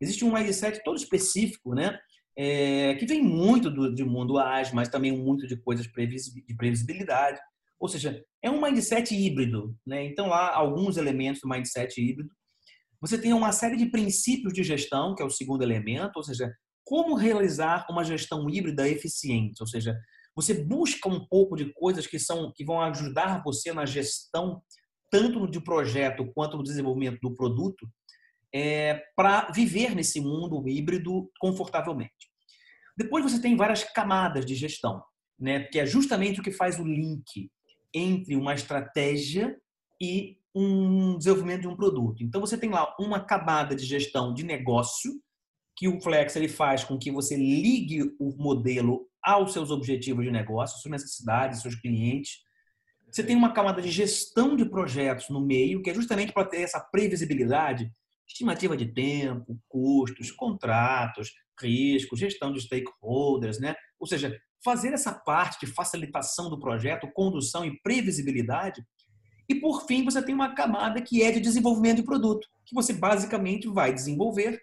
Existe 0.00 0.24
um 0.24 0.32
mindset 0.32 0.82
todo 0.82 0.96
específico, 0.96 1.74
né? 1.74 1.98
É, 2.36 2.94
que 2.94 3.06
vem 3.06 3.22
muito 3.22 3.70
do, 3.70 3.92
do 3.92 4.06
mundo 4.06 4.38
ágil, 4.38 4.74
mas 4.74 4.88
também 4.88 5.12
muito 5.12 5.46
de 5.46 5.56
coisas 5.56 5.86
de 5.86 5.92
previsibilidade. 6.56 7.40
Ou 7.80 7.88
seja, 7.88 8.24
é 8.42 8.50
um 8.50 8.60
mindset 8.60 9.14
híbrido. 9.14 9.76
Né? 9.86 10.04
Então, 10.04 10.32
há 10.32 10.54
alguns 10.54 10.96
elementos 10.96 11.40
do 11.40 11.48
mindset 11.48 12.00
híbrido. 12.00 12.30
Você 13.00 13.20
tem 13.20 13.32
uma 13.32 13.52
série 13.52 13.76
de 13.76 13.86
princípios 13.86 14.52
de 14.52 14.62
gestão, 14.64 15.14
que 15.14 15.22
é 15.22 15.26
o 15.26 15.30
segundo 15.30 15.62
elemento, 15.62 16.16
ou 16.16 16.22
seja, 16.22 16.52
como 16.84 17.14
realizar 17.14 17.86
uma 17.88 18.02
gestão 18.02 18.48
híbrida 18.50 18.88
eficiente. 18.88 19.60
Ou 19.60 19.66
seja, 19.66 19.96
você 20.34 20.54
busca 20.54 21.08
um 21.08 21.26
pouco 21.26 21.56
de 21.56 21.72
coisas 21.74 22.06
que, 22.06 22.18
são, 22.18 22.52
que 22.52 22.64
vão 22.64 22.80
ajudar 22.80 23.42
você 23.44 23.72
na 23.72 23.86
gestão, 23.86 24.62
tanto 25.10 25.46
de 25.46 25.60
projeto 25.60 26.30
quanto 26.34 26.56
no 26.56 26.62
desenvolvimento 26.62 27.18
do 27.20 27.34
produto, 27.34 27.88
é, 28.52 29.02
para 29.14 29.50
viver 29.52 29.94
nesse 29.94 30.20
mundo 30.20 30.66
híbrido 30.68 31.30
confortavelmente. 31.38 32.28
Depois 32.96 33.22
você 33.22 33.40
tem 33.40 33.56
várias 33.56 33.84
camadas 33.84 34.44
de 34.44 34.54
gestão, 34.54 35.02
né, 35.38 35.64
que 35.64 35.78
é 35.78 35.86
justamente 35.86 36.40
o 36.40 36.42
que 36.42 36.50
faz 36.50 36.80
o 36.80 36.84
link 36.84 37.50
entre 37.94 38.36
uma 38.36 38.54
estratégia 38.54 39.56
e 40.00 40.38
um 40.54 41.16
desenvolvimento 41.16 41.62
de 41.62 41.68
um 41.68 41.76
produto. 41.76 42.22
Então 42.22 42.40
você 42.40 42.56
tem 42.56 42.70
lá 42.70 42.94
uma 42.98 43.20
camada 43.20 43.74
de 43.76 43.84
gestão 43.84 44.32
de 44.32 44.42
negócio 44.42 45.12
que 45.76 45.86
o 45.86 46.00
Flex 46.00 46.34
ele 46.34 46.48
faz 46.48 46.82
com 46.82 46.98
que 46.98 47.10
você 47.10 47.36
ligue 47.36 48.02
o 48.18 48.34
modelo 48.36 49.08
aos 49.22 49.52
seus 49.52 49.70
objetivos 49.70 50.24
de 50.24 50.30
negócio, 50.30 50.80
suas 50.80 50.90
necessidades, 50.90 51.62
seus 51.62 51.76
clientes. 51.76 52.40
Você 53.10 53.22
tem 53.22 53.36
uma 53.36 53.52
camada 53.52 53.80
de 53.80 53.90
gestão 53.90 54.56
de 54.56 54.68
projetos 54.68 55.28
no 55.28 55.40
meio, 55.40 55.80
que 55.80 55.90
é 55.90 55.94
justamente 55.94 56.32
para 56.32 56.44
ter 56.44 56.62
essa 56.62 56.80
previsibilidade 56.80 57.92
estimativa 58.26 58.76
de 58.76 58.86
tempo, 58.86 59.58
custos, 59.68 60.30
contratos, 60.30 61.32
riscos, 61.60 62.18
gestão 62.18 62.52
de 62.52 62.60
stakeholders, 62.60 63.58
né? 63.58 63.74
Ou 63.98 64.06
seja, 64.06 64.38
fazer 64.64 64.92
essa 64.92 65.12
parte 65.12 65.66
de 65.66 65.72
facilitação 65.72 66.50
do 66.50 66.58
projeto, 66.58 67.10
condução 67.12 67.64
e 67.64 67.78
previsibilidade. 67.80 68.84
E 69.48 69.54
por 69.54 69.86
fim, 69.86 70.04
você 70.04 70.22
tem 70.22 70.34
uma 70.34 70.54
camada 70.54 71.00
que 71.00 71.22
é 71.22 71.30
de 71.30 71.40
desenvolvimento 71.40 71.98
de 71.98 72.04
produto, 72.04 72.46
que 72.66 72.74
você 72.74 72.92
basicamente 72.92 73.68
vai 73.68 73.92
desenvolver 73.92 74.60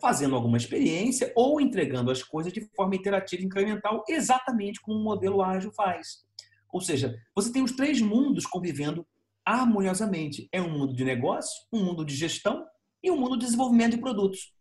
fazendo 0.00 0.34
alguma 0.34 0.56
experiência 0.56 1.32
ou 1.34 1.60
entregando 1.60 2.10
as 2.10 2.22
coisas 2.22 2.52
de 2.52 2.60
forma 2.74 2.96
interativa 2.96 3.42
e 3.42 3.46
incremental, 3.46 4.04
exatamente 4.08 4.80
como 4.80 4.98
o 4.98 5.04
modelo 5.04 5.42
ágil 5.42 5.72
faz. 5.72 6.24
Ou 6.72 6.80
seja, 6.80 7.16
você 7.34 7.52
tem 7.52 7.62
os 7.62 7.72
três 7.72 8.00
mundos 8.00 8.46
convivendo 8.46 9.06
harmoniosamente. 9.44 10.48
É 10.52 10.60
um 10.60 10.70
mundo 10.70 10.94
de 10.94 11.04
negócio, 11.04 11.64
um 11.72 11.84
mundo 11.84 12.04
de 12.04 12.14
gestão 12.14 12.66
e 13.02 13.10
o 13.10 13.16
mundo 13.16 13.36
do 13.36 13.44
desenvolvimento 13.44 13.92
de 13.92 14.00
produtos. 14.00 14.52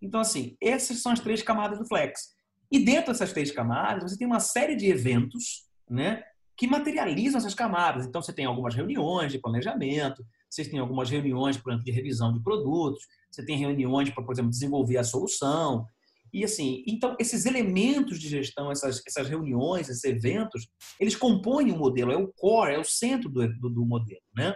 Então, 0.00 0.20
assim, 0.20 0.56
essas 0.60 1.00
são 1.00 1.12
as 1.12 1.20
três 1.20 1.42
camadas 1.42 1.78
do 1.78 1.86
Flex. 1.86 2.35
E 2.70 2.78
dentro 2.78 3.12
dessas 3.12 3.32
três 3.32 3.50
camadas, 3.50 4.10
você 4.10 4.18
tem 4.18 4.26
uma 4.26 4.40
série 4.40 4.76
de 4.76 4.86
eventos 4.86 5.66
né, 5.88 6.22
que 6.56 6.66
materializam 6.66 7.38
essas 7.38 7.54
camadas. 7.54 8.06
Então, 8.06 8.22
você 8.22 8.32
tem 8.32 8.44
algumas 8.44 8.74
reuniões 8.74 9.32
de 9.32 9.38
planejamento, 9.38 10.24
vocês 10.50 10.68
têm 10.68 10.78
algumas 10.78 11.10
reuniões, 11.10 11.56
por 11.56 11.70
exemplo, 11.70 11.84
de 11.84 11.92
revisão 11.92 12.32
de 12.32 12.42
produtos, 12.42 13.04
você 13.30 13.44
tem 13.44 13.58
reuniões 13.58 14.10
para, 14.10 14.24
por 14.24 14.32
exemplo, 14.32 14.50
desenvolver 14.50 14.96
a 14.96 15.04
solução. 15.04 15.86
E 16.32 16.44
assim, 16.44 16.82
então 16.86 17.16
esses 17.18 17.46
elementos 17.46 18.18
de 18.18 18.28
gestão, 18.28 18.70
essas, 18.70 19.00
essas 19.06 19.28
reuniões, 19.28 19.88
esses 19.88 20.04
eventos, 20.04 20.68
eles 20.98 21.14
compõem 21.14 21.70
o 21.72 21.76
modelo, 21.76 22.12
é 22.12 22.16
o 22.16 22.28
core, 22.28 22.74
é 22.74 22.78
o 22.78 22.84
centro 22.84 23.28
do, 23.28 23.46
do, 23.58 23.70
do 23.70 23.86
modelo, 23.86 24.20
né? 24.36 24.52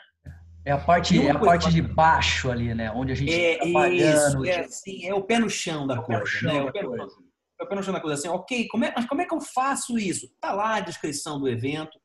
É 0.65 0.73
a 0.73 0.79
parte, 0.79 1.19
é 1.19 1.31
a 1.31 1.39
parte 1.39 1.71
de 1.71 1.81
baixo 1.81 2.51
ali, 2.51 2.75
né? 2.75 2.91
Onde 2.91 3.13
a 3.13 3.15
gente 3.15 3.33
é, 3.33 3.57
tá 3.57 3.65
trabalhando. 3.65 4.45
Isso, 4.45 4.45
é, 4.45 4.61
assim, 4.61 5.07
é 5.07 5.15
o 5.15 5.23
pé 5.23 5.39
no 5.39 5.49
chão 5.49 5.87
da 5.87 5.95
é 5.95 6.03
coisa. 6.03 6.27
Chão 6.27 6.53
né? 6.53 6.59
é 6.59 6.63
o 6.65 6.73
pé. 6.73 6.83
No, 6.83 6.97
é 6.97 7.05
o 7.05 7.30
pé 7.69 7.75
no 7.75 7.83
chão 7.83 7.93
da 7.93 8.01
coisa. 8.01 8.15
Assim, 8.15 8.29
ok, 8.29 8.69
como 8.69 8.85
é, 8.85 8.93
mas 8.95 9.07
como 9.07 9.21
é 9.21 9.27
que 9.27 9.35
eu 9.35 9.41
faço 9.41 9.99
isso? 9.99 10.29
Tá 10.41 10.53
lá 10.53 10.77
a 10.77 10.81
descrição 10.81 11.39
do 11.39 11.49
evento. 11.49 11.99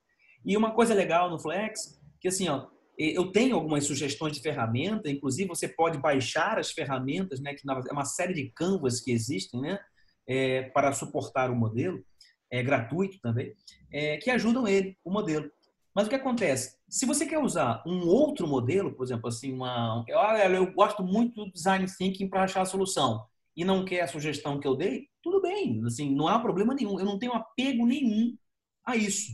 E 0.45 0.55
uma 0.55 0.71
coisa 0.71 0.93
legal 0.93 1.29
no 1.29 1.39
Flex, 1.39 1.99
que 2.19 2.27
assim, 2.27 2.47
ó, 2.47 2.67
eu 2.97 3.31
tenho 3.31 3.55
algumas 3.55 3.85
sugestões 3.85 4.35
de 4.35 4.41
ferramenta, 4.41 5.09
inclusive 5.09 5.49
você 5.49 5.67
pode 5.67 5.97
baixar 5.97 6.57
as 6.57 6.71
ferramentas, 6.71 7.41
né, 7.41 7.53
que 7.53 7.61
é 7.67 7.91
uma 7.91 8.05
série 8.05 8.33
de 8.33 8.51
canvas 8.51 9.01
que 9.01 9.11
existem, 9.11 9.59
né, 9.59 9.79
é, 10.27 10.63
para 10.69 10.93
suportar 10.93 11.51
o 11.51 11.55
modelo, 11.55 12.03
é 12.51 12.63
gratuito 12.63 13.19
também, 13.21 13.53
é, 13.91 14.17
que 14.17 14.29
ajudam 14.29 14.67
ele, 14.67 14.97
o 15.03 15.11
modelo. 15.11 15.51
Mas 15.93 16.07
o 16.07 16.09
que 16.09 16.15
acontece? 16.15 16.77
Se 16.89 17.05
você 17.05 17.25
quer 17.25 17.39
usar 17.39 17.83
um 17.85 18.07
outro 18.07 18.47
modelo, 18.47 18.93
por 18.93 19.05
exemplo, 19.05 19.27
assim, 19.27 19.53
uma, 19.53 20.03
eu, 20.07 20.17
eu 20.19 20.73
gosto 20.73 21.03
muito 21.03 21.45
do 21.45 21.51
design 21.51 21.85
thinking 21.97 22.29
para 22.29 22.43
achar 22.43 22.61
a 22.61 22.65
solução 22.65 23.25
e 23.55 23.63
não 23.63 23.85
quer 23.85 24.01
a 24.01 24.07
sugestão 24.07 24.59
que 24.59 24.67
eu 24.67 24.75
dei, 24.75 25.07
tudo 25.23 25.41
bem, 25.41 25.81
assim, 25.85 26.13
não 26.13 26.27
há 26.27 26.39
problema 26.39 26.73
nenhum. 26.73 26.99
Eu 26.99 27.05
não 27.05 27.17
tenho 27.17 27.33
apego 27.33 27.85
nenhum 27.85 28.37
a 28.85 28.95
isso. 28.95 29.31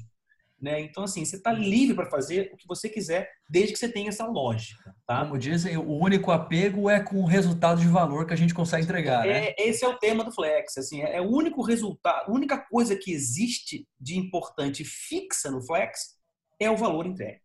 Né? 0.61 0.79
Então, 0.81 1.03
assim, 1.03 1.25
você 1.25 1.37
está 1.37 1.51
livre 1.51 1.95
para 1.95 2.09
fazer 2.09 2.51
o 2.53 2.57
que 2.57 2.67
você 2.67 2.87
quiser, 2.87 3.27
desde 3.49 3.73
que 3.73 3.79
você 3.79 3.89
tenha 3.89 4.09
essa 4.09 4.27
lógica. 4.27 4.95
Tá? 5.07 5.25
Como 5.25 5.39
dizem, 5.39 5.75
o 5.75 5.91
único 5.91 6.29
apego 6.29 6.87
é 6.87 7.01
com 7.01 7.17
o 7.17 7.25
resultado 7.25 7.81
de 7.81 7.87
valor 7.87 8.27
que 8.27 8.33
a 8.33 8.37
gente 8.37 8.53
consegue 8.53 8.83
entregar. 8.83 9.25
Né? 9.25 9.47
É, 9.47 9.55
esse 9.57 9.83
é 9.83 9.87
o 9.87 9.97
tema 9.97 10.23
do 10.23 10.31
Flex. 10.31 10.77
Assim, 10.77 11.01
é 11.01 11.19
o 11.19 11.27
único 11.27 11.63
resultado, 11.63 12.29
a 12.29 12.31
única 12.31 12.59
coisa 12.59 12.95
que 12.95 13.11
existe 13.11 13.87
de 13.99 14.19
importante 14.19 14.85
fixa 14.85 15.49
no 15.49 15.65
Flex 15.65 16.15
é 16.59 16.69
o 16.69 16.77
valor 16.77 17.07
entregue. 17.07 17.41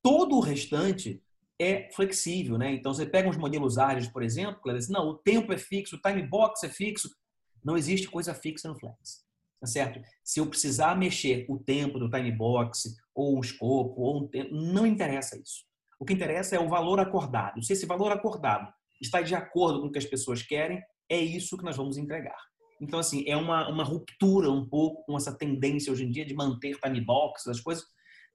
Todo 0.00 0.36
o 0.36 0.40
restante 0.40 1.20
é 1.58 1.90
flexível, 1.92 2.58
né? 2.58 2.72
Então 2.72 2.92
você 2.92 3.06
pega 3.06 3.28
uns 3.28 3.36
modelos 3.36 3.78
ágeis, 3.78 4.08
por 4.08 4.22
exemplo, 4.22 4.60
que 4.62 4.70
assim, 4.70 4.92
não, 4.92 5.08
o 5.08 5.14
tempo 5.14 5.52
é 5.52 5.58
fixo, 5.58 5.96
o 5.96 6.00
time 6.00 6.22
box 6.22 6.64
é 6.64 6.68
fixo. 6.68 7.10
Não 7.64 7.76
existe 7.76 8.08
coisa 8.08 8.34
fixa 8.34 8.68
no 8.68 8.78
Flex, 8.78 9.24
tá 9.60 9.66
certo? 9.66 10.00
Se 10.22 10.38
eu 10.40 10.46
precisar 10.46 10.96
mexer 10.96 11.46
o 11.48 11.58
tempo 11.58 11.98
do 11.98 12.10
time 12.10 12.30
box 12.30 12.96
ou 13.14 13.36
um 13.36 13.40
escopo 13.40 14.00
ou 14.00 14.22
um 14.22 14.28
tempo, 14.28 14.54
não 14.54 14.86
interessa 14.86 15.36
isso. 15.36 15.64
O 15.98 16.04
que 16.04 16.12
interessa 16.12 16.54
é 16.54 16.60
o 16.60 16.68
valor 16.68 17.00
acordado. 17.00 17.62
Se 17.62 17.72
esse 17.72 17.86
valor 17.86 18.12
acordado 18.12 18.72
está 19.00 19.22
de 19.22 19.34
acordo 19.34 19.80
com 19.80 19.86
o 19.86 19.92
que 19.92 19.98
as 19.98 20.04
pessoas 20.04 20.42
querem, 20.42 20.82
é 21.08 21.18
isso 21.18 21.56
que 21.56 21.64
nós 21.64 21.76
vamos 21.76 21.96
entregar. 21.96 22.38
Então, 22.80 22.98
assim, 22.98 23.24
é 23.26 23.36
uma, 23.36 23.68
uma 23.68 23.82
ruptura 23.84 24.50
um 24.50 24.68
pouco 24.68 25.04
com 25.04 25.16
essa 25.16 25.32
tendência 25.32 25.90
hoje 25.90 26.04
em 26.04 26.10
dia 26.10 26.26
de 26.26 26.34
manter 26.34 26.78
time 26.78 27.00
box, 27.00 27.48
as 27.48 27.60
coisas. 27.60 27.84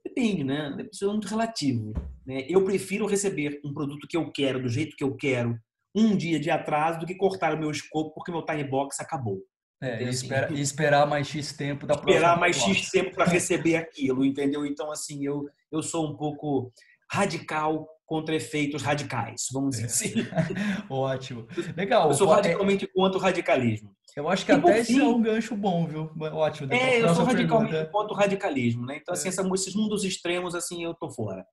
Depende, 0.03 0.43
né? 0.43 0.75
Isso 0.91 1.05
é 1.05 1.07
muito 1.07 1.27
relativo. 1.27 1.93
Né? 2.25 2.45
Eu 2.49 2.63
prefiro 2.63 3.05
receber 3.05 3.59
um 3.63 3.73
produto 3.73 4.07
que 4.07 4.17
eu 4.17 4.31
quero, 4.31 4.61
do 4.61 4.69
jeito 4.69 4.95
que 4.95 5.03
eu 5.03 5.15
quero, 5.15 5.57
um 5.95 6.15
dia 6.15 6.39
de 6.39 6.49
atraso, 6.49 6.99
do 6.99 7.05
que 7.05 7.15
cortar 7.15 7.53
o 7.53 7.59
meu 7.59 7.69
escopo 7.69 8.13
porque 8.13 8.31
meu 8.31 8.43
time 8.43 8.63
box 8.63 8.99
acabou. 8.99 9.39
É, 9.81 10.03
e, 10.03 10.09
assim, 10.09 10.25
espera, 10.25 10.53
e, 10.53 10.61
esperar 10.61 11.07
mais 11.07 11.27
X 11.27 11.53
tempo 11.53 11.87
da 11.87 11.95
Esperar 11.95 12.39
mais 12.39 12.55
X 12.55 12.91
tempo 12.91 13.15
para 13.15 13.25
receber 13.25 13.75
aquilo, 13.75 14.23
entendeu? 14.23 14.63
Então, 14.63 14.91
assim, 14.91 15.25
eu, 15.25 15.49
eu 15.71 15.81
sou 15.81 16.07
um 16.07 16.15
pouco 16.15 16.71
radical 17.11 17.87
contra 18.11 18.35
efeitos 18.35 18.81
radicais, 18.81 19.47
vamos 19.53 19.77
dizer 19.77 19.85
assim. 19.85 20.13
Ótimo. 20.91 21.47
Legal. 21.77 22.09
Eu 22.09 22.13
sou 22.13 22.27
radicalmente 22.27 22.85
contra 22.85 23.17
o 23.17 23.21
radicalismo. 23.21 23.95
Eu 24.17 24.27
acho 24.27 24.45
que 24.45 24.51
e 24.51 24.55
até 24.55 24.79
esse 24.79 24.99
é 24.99 25.03
um 25.05 25.21
gancho 25.21 25.55
bom, 25.55 25.87
viu? 25.87 26.11
Ótimo. 26.33 26.73
É, 26.73 27.01
eu 27.01 27.15
sou 27.15 27.23
radicalmente 27.23 27.71
pergunta. 27.71 27.89
contra 27.89 28.13
o 28.13 28.17
radicalismo, 28.17 28.85
né? 28.85 28.97
Então, 29.01 29.13
assim, 29.13 29.29
é. 29.29 29.53
esses 29.53 29.73
mundos 29.73 30.03
extremos, 30.03 30.53
assim, 30.53 30.83
eu 30.83 30.93
tô 30.93 31.09
fora. 31.09 31.45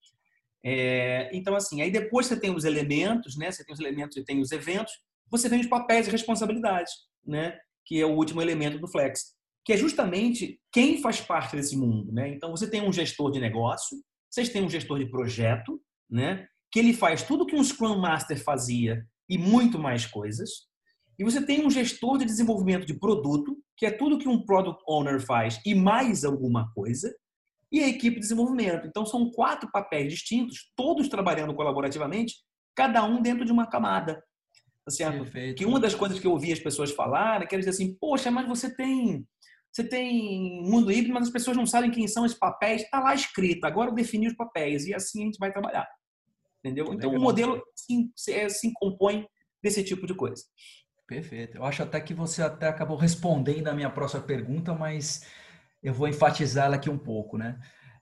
É, 0.65 1.31
então, 1.33 1.55
assim, 1.55 1.81
aí 1.81 1.93
depois 1.93 2.27
você 2.27 2.35
tem 2.35 2.53
os 2.53 2.65
elementos, 2.65 3.37
né? 3.37 3.53
Você 3.53 3.65
tem 3.65 3.73
os 3.73 3.79
elementos 3.79 4.17
e 4.17 4.25
tem 4.25 4.41
os 4.41 4.51
eventos. 4.51 4.93
Você 5.31 5.49
tem 5.49 5.61
os 5.61 5.69
papéis 5.69 6.09
e 6.09 6.11
responsabilidades, 6.11 6.93
né? 7.25 7.57
Que 7.87 8.01
é 8.01 8.05
o 8.05 8.17
último 8.17 8.43
elemento 8.43 8.81
do 8.81 8.89
Flex, 8.89 9.27
que 9.65 9.75
é 9.75 9.77
justamente 9.77 10.59
quem 10.73 11.01
faz 11.01 11.21
parte 11.21 11.55
desse 11.55 11.77
mundo, 11.77 12.11
né? 12.11 12.29
Então, 12.31 12.51
você 12.51 12.69
tem 12.69 12.83
um 12.83 12.93
gestor 12.93 13.31
de 13.31 13.39
negócio, 13.39 13.97
vocês 14.29 14.49
têm 14.49 14.65
um 14.65 14.69
gestor 14.69 14.99
de 14.99 15.09
projeto, 15.09 15.81
né? 16.11 16.47
Que 16.71 16.79
ele 16.79 16.93
faz 16.93 17.23
tudo 17.23 17.47
que 17.47 17.57
um 17.57 17.65
Scrum 17.65 17.99
Master 17.99 18.43
fazia 18.43 19.07
e 19.29 19.37
muito 19.39 19.79
mais 19.79 20.07
coisas. 20.07 20.69
E 21.19 21.25
você 21.25 21.45
tem 21.45 21.67
um 21.67 21.71
gestor 21.71 22.19
de 22.19 22.25
desenvolvimento 22.25 22.87
de 22.87 22.95
produto, 22.95 23.57
que 23.77 23.87
é 23.87 23.91
tudo 23.91 24.19
que 24.19 24.29
um 24.29 24.45
Product 24.45 24.83
Owner 24.87 25.21
faz 25.21 25.61
e 25.67 25.75
mais 25.75 26.25
alguma 26.25 26.73
coisa, 26.73 27.15
e 27.71 27.83
a 27.83 27.89
equipe 27.89 28.15
de 28.15 28.21
desenvolvimento. 28.21 28.87
Então, 28.87 29.05
são 29.05 29.31
quatro 29.31 29.71
papéis 29.71 30.13
distintos, 30.13 30.71
todos 30.77 31.09
trabalhando 31.09 31.55
colaborativamente, 31.55 32.37
cada 32.75 33.05
um 33.05 33.21
dentro 33.21 33.45
de 33.45 33.53
uma 33.53 33.67
camada. 33.67 34.23
Tá 34.85 34.91
certo? 34.91 35.19
Perfeito. 35.19 35.59
Que 35.59 35.67
uma 35.67 35.79
das 35.79 35.95
coisas 35.95 36.19
que 36.19 36.27
eu 36.27 36.31
ouvi 36.31 36.53
as 36.53 36.61
pessoas 36.61 36.93
falar 36.93 37.43
é 37.43 37.47
que 37.47 37.55
eles 37.55 37.69
assim, 37.69 37.95
poxa, 38.01 38.31
mas 38.31 38.49
você 38.49 38.75
tem 38.75 39.27
você 39.79 39.85
tem 39.85 40.61
mundo 40.63 40.91
híbrido, 40.91 41.15
mas 41.15 41.29
as 41.29 41.33
pessoas 41.33 41.57
não 41.57 41.65
sabem 41.65 41.91
quem 41.91 42.09
são 42.09 42.27
esses 42.27 42.37
papéis. 42.37 42.83
Está 42.83 42.99
lá 42.99 43.15
escrito, 43.15 43.65
agora 43.65 43.91
eu 43.91 43.95
defini 43.95 44.27
os 44.27 44.35
papéis 44.35 44.87
e 44.87 44.95
assim 44.95 45.23
a 45.23 45.25
gente 45.27 45.39
vai 45.39 45.53
trabalhar. 45.53 45.89
Entendeu? 46.59 46.87
Então, 46.93 47.11
Legal. 47.11 47.21
o 47.21 47.23
modelo 47.23 47.63
se, 47.77 48.11
se, 48.17 48.51
se 48.51 48.73
compõe 48.75 49.25
desse 49.63 49.85
tipo 49.85 50.05
de 50.05 50.15
coisa. 50.15 50.43
Perfeito. 51.07 51.59
Eu 51.59 51.65
acho 51.65 51.83
até 51.83 52.01
que 52.01 52.13
você 52.13 52.43
até 52.43 52.67
acabou 52.67 52.97
respondendo 52.97 53.69
a 53.69 53.75
minha 53.75 53.89
próxima 53.89 54.21
pergunta, 54.21 54.75
mas 54.75 55.25
eu 55.81 55.95
vou 55.95 56.09
enfatizar 56.09 56.67
ela 56.67 56.77
aqui 56.77 56.91
um 56.91 56.99
pouco, 56.99 57.39
né? 57.39 57.59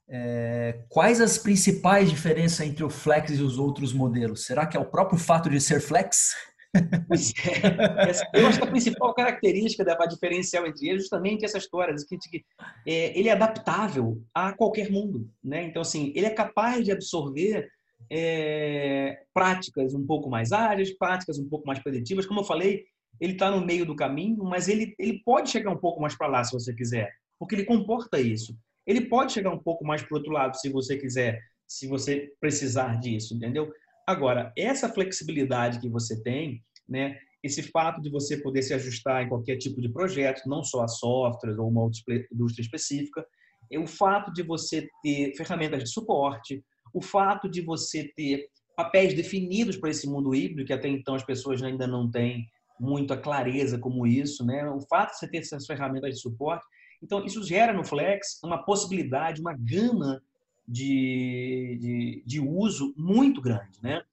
É, 0.09 0.83
quais 0.89 1.21
as 1.21 1.37
principais 1.37 2.09
diferenças 2.09 2.65
entre 2.65 2.83
o 2.83 2.89
Flex 2.89 3.31
e 3.31 3.43
os 3.43 3.59
outros 3.59 3.93
modelos? 3.93 4.45
Será 4.45 4.65
que 4.65 4.75
é 4.75 4.79
o 4.79 4.89
próprio 4.89 5.19
fato 5.19 5.47
de 5.47 5.61
ser 5.61 5.79
Flex? 5.79 6.33
É. 6.75 8.41
Eu 8.41 8.47
acho 8.47 8.59
que 8.59 8.63
a 8.65 8.69
principal 8.69 9.13
característica 9.13 9.83
da 9.83 9.95
diferencial 10.05 10.65
entre 10.65 10.87
eles 10.87 10.99
é 10.99 11.01
justamente 11.01 11.45
essa 11.45 11.57
história 11.57 11.93
de 11.93 12.05
que 12.05 12.45
é, 12.85 13.17
ele 13.17 13.29
é 13.29 13.31
adaptável 13.31 14.21
a 14.33 14.53
qualquer 14.53 14.91
mundo, 14.91 15.29
né? 15.43 15.63
Então 15.63 15.81
assim, 15.81 16.11
ele 16.15 16.25
é 16.25 16.29
capaz 16.29 16.83
de 16.83 16.91
absorver 16.91 17.69
é, 18.09 19.23
práticas 19.33 19.93
um 19.93 20.05
pouco 20.05 20.29
mais 20.29 20.51
ágeis, 20.51 20.95
práticas 20.97 21.39
um 21.39 21.47
pouco 21.47 21.65
mais 21.65 21.79
preditivas. 21.79 22.25
Como 22.25 22.41
eu 22.41 22.45
falei, 22.45 22.85
ele 23.19 23.33
está 23.33 23.49
no 23.49 23.65
meio 23.65 23.85
do 23.85 23.95
caminho, 23.95 24.43
mas 24.43 24.67
ele, 24.67 24.93
ele 24.99 25.21
pode 25.23 25.49
chegar 25.49 25.71
um 25.71 25.77
pouco 25.77 26.01
mais 26.01 26.15
para 26.15 26.27
lá 26.27 26.43
se 26.43 26.53
você 26.53 26.73
quiser, 26.73 27.11
porque 27.39 27.55
ele 27.55 27.65
comporta 27.65 28.19
isso. 28.19 28.55
Ele 28.85 29.01
pode 29.01 29.33
chegar 29.33 29.51
um 29.51 29.59
pouco 29.59 29.85
mais 29.85 30.01
para 30.01 30.13
o 30.13 30.17
outro 30.17 30.31
lado 30.31 30.55
se 30.55 30.69
você 30.69 30.97
quiser, 30.97 31.41
se 31.67 31.87
você 31.87 32.31
precisar 32.39 32.99
disso, 32.99 33.35
entendeu? 33.35 33.71
Agora, 34.07 34.53
essa 34.57 34.87
flexibilidade 34.87 35.81
que 35.81 35.89
você 35.89 36.23
tem, 36.23 36.63
né, 36.87 37.19
esse 37.43 37.61
fato 37.61 38.01
de 38.01 38.09
você 38.09 38.37
poder 38.37 38.61
se 38.61 38.73
ajustar 38.73 39.23
em 39.23 39.27
qualquer 39.27 39.57
tipo 39.57 39.81
de 39.81 39.89
projeto, 39.89 40.47
não 40.47 40.63
só 40.63 40.83
a 40.83 40.87
software 40.87 41.59
ou 41.59 41.67
uma 41.67 41.83
outra 41.83 42.01
indústria 42.31 42.63
específica, 42.63 43.25
é 43.69 43.77
o 43.77 43.85
fato 43.85 44.31
de 44.31 44.43
você 44.43 44.87
ter 45.03 45.35
ferramentas 45.35 45.83
de 45.83 45.89
suporte, 45.89 46.63
o 46.93 47.01
fato 47.01 47.49
de 47.49 47.61
você 47.61 48.05
ter 48.15 48.47
papéis 48.77 49.13
definidos 49.13 49.75
para 49.75 49.89
esse 49.89 50.07
mundo 50.07 50.33
híbrido, 50.33 50.65
que 50.65 50.73
até 50.73 50.87
então 50.87 51.15
as 51.15 51.25
pessoas 51.25 51.61
ainda 51.61 51.85
não 51.85 52.09
têm 52.09 52.47
muita 52.79 53.17
clareza 53.17 53.77
como 53.77 54.07
isso, 54.07 54.45
né? 54.45 54.69
O 54.69 54.79
fato 54.81 55.11
de 55.11 55.19
você 55.19 55.27
ter 55.27 55.39
essas 55.39 55.65
ferramentas 55.65 56.15
de 56.15 56.21
suporte, 56.21 56.65
então 57.03 57.25
isso 57.25 57.43
gera 57.43 57.73
no 57.73 57.83
Flex 57.83 58.39
uma 58.43 58.63
possibilidade, 58.63 59.41
uma 59.41 59.53
gama 59.53 60.21
de, 60.67 61.77
de, 61.79 62.23
de 62.25 62.39
uso 62.39 62.93
muito 62.97 63.41
grande, 63.41 63.79
né? 63.81 64.03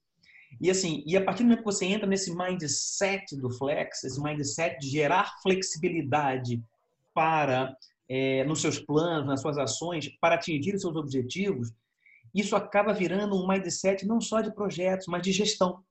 E 0.60 0.70
assim, 0.70 1.02
e 1.04 1.16
a 1.16 1.24
partir 1.24 1.42
do 1.42 1.46
momento 1.46 1.60
que 1.60 1.64
você 1.64 1.84
entra 1.84 2.06
nesse 2.06 2.34
mindset 2.34 3.36
do 3.36 3.50
Flex, 3.50 4.04
esse 4.04 4.22
mindset 4.22 4.78
de 4.78 4.88
gerar 4.88 5.40
flexibilidade 5.42 6.62
para 7.12 7.76
é, 8.08 8.44
nos 8.44 8.60
seus 8.60 8.78
planos, 8.78 9.26
nas 9.26 9.40
suas 9.40 9.58
ações, 9.58 10.08
para 10.20 10.36
atingir 10.36 10.74
os 10.74 10.82
seus 10.82 10.94
objetivos, 10.94 11.72
isso 12.34 12.54
acaba 12.54 12.92
virando 12.92 13.36
um 13.36 13.48
mindset 13.48 14.06
não 14.06 14.20
só 14.20 14.40
de 14.40 14.54
projetos, 14.54 15.06
mas 15.08 15.22
de 15.22 15.32
gestão, 15.32 15.82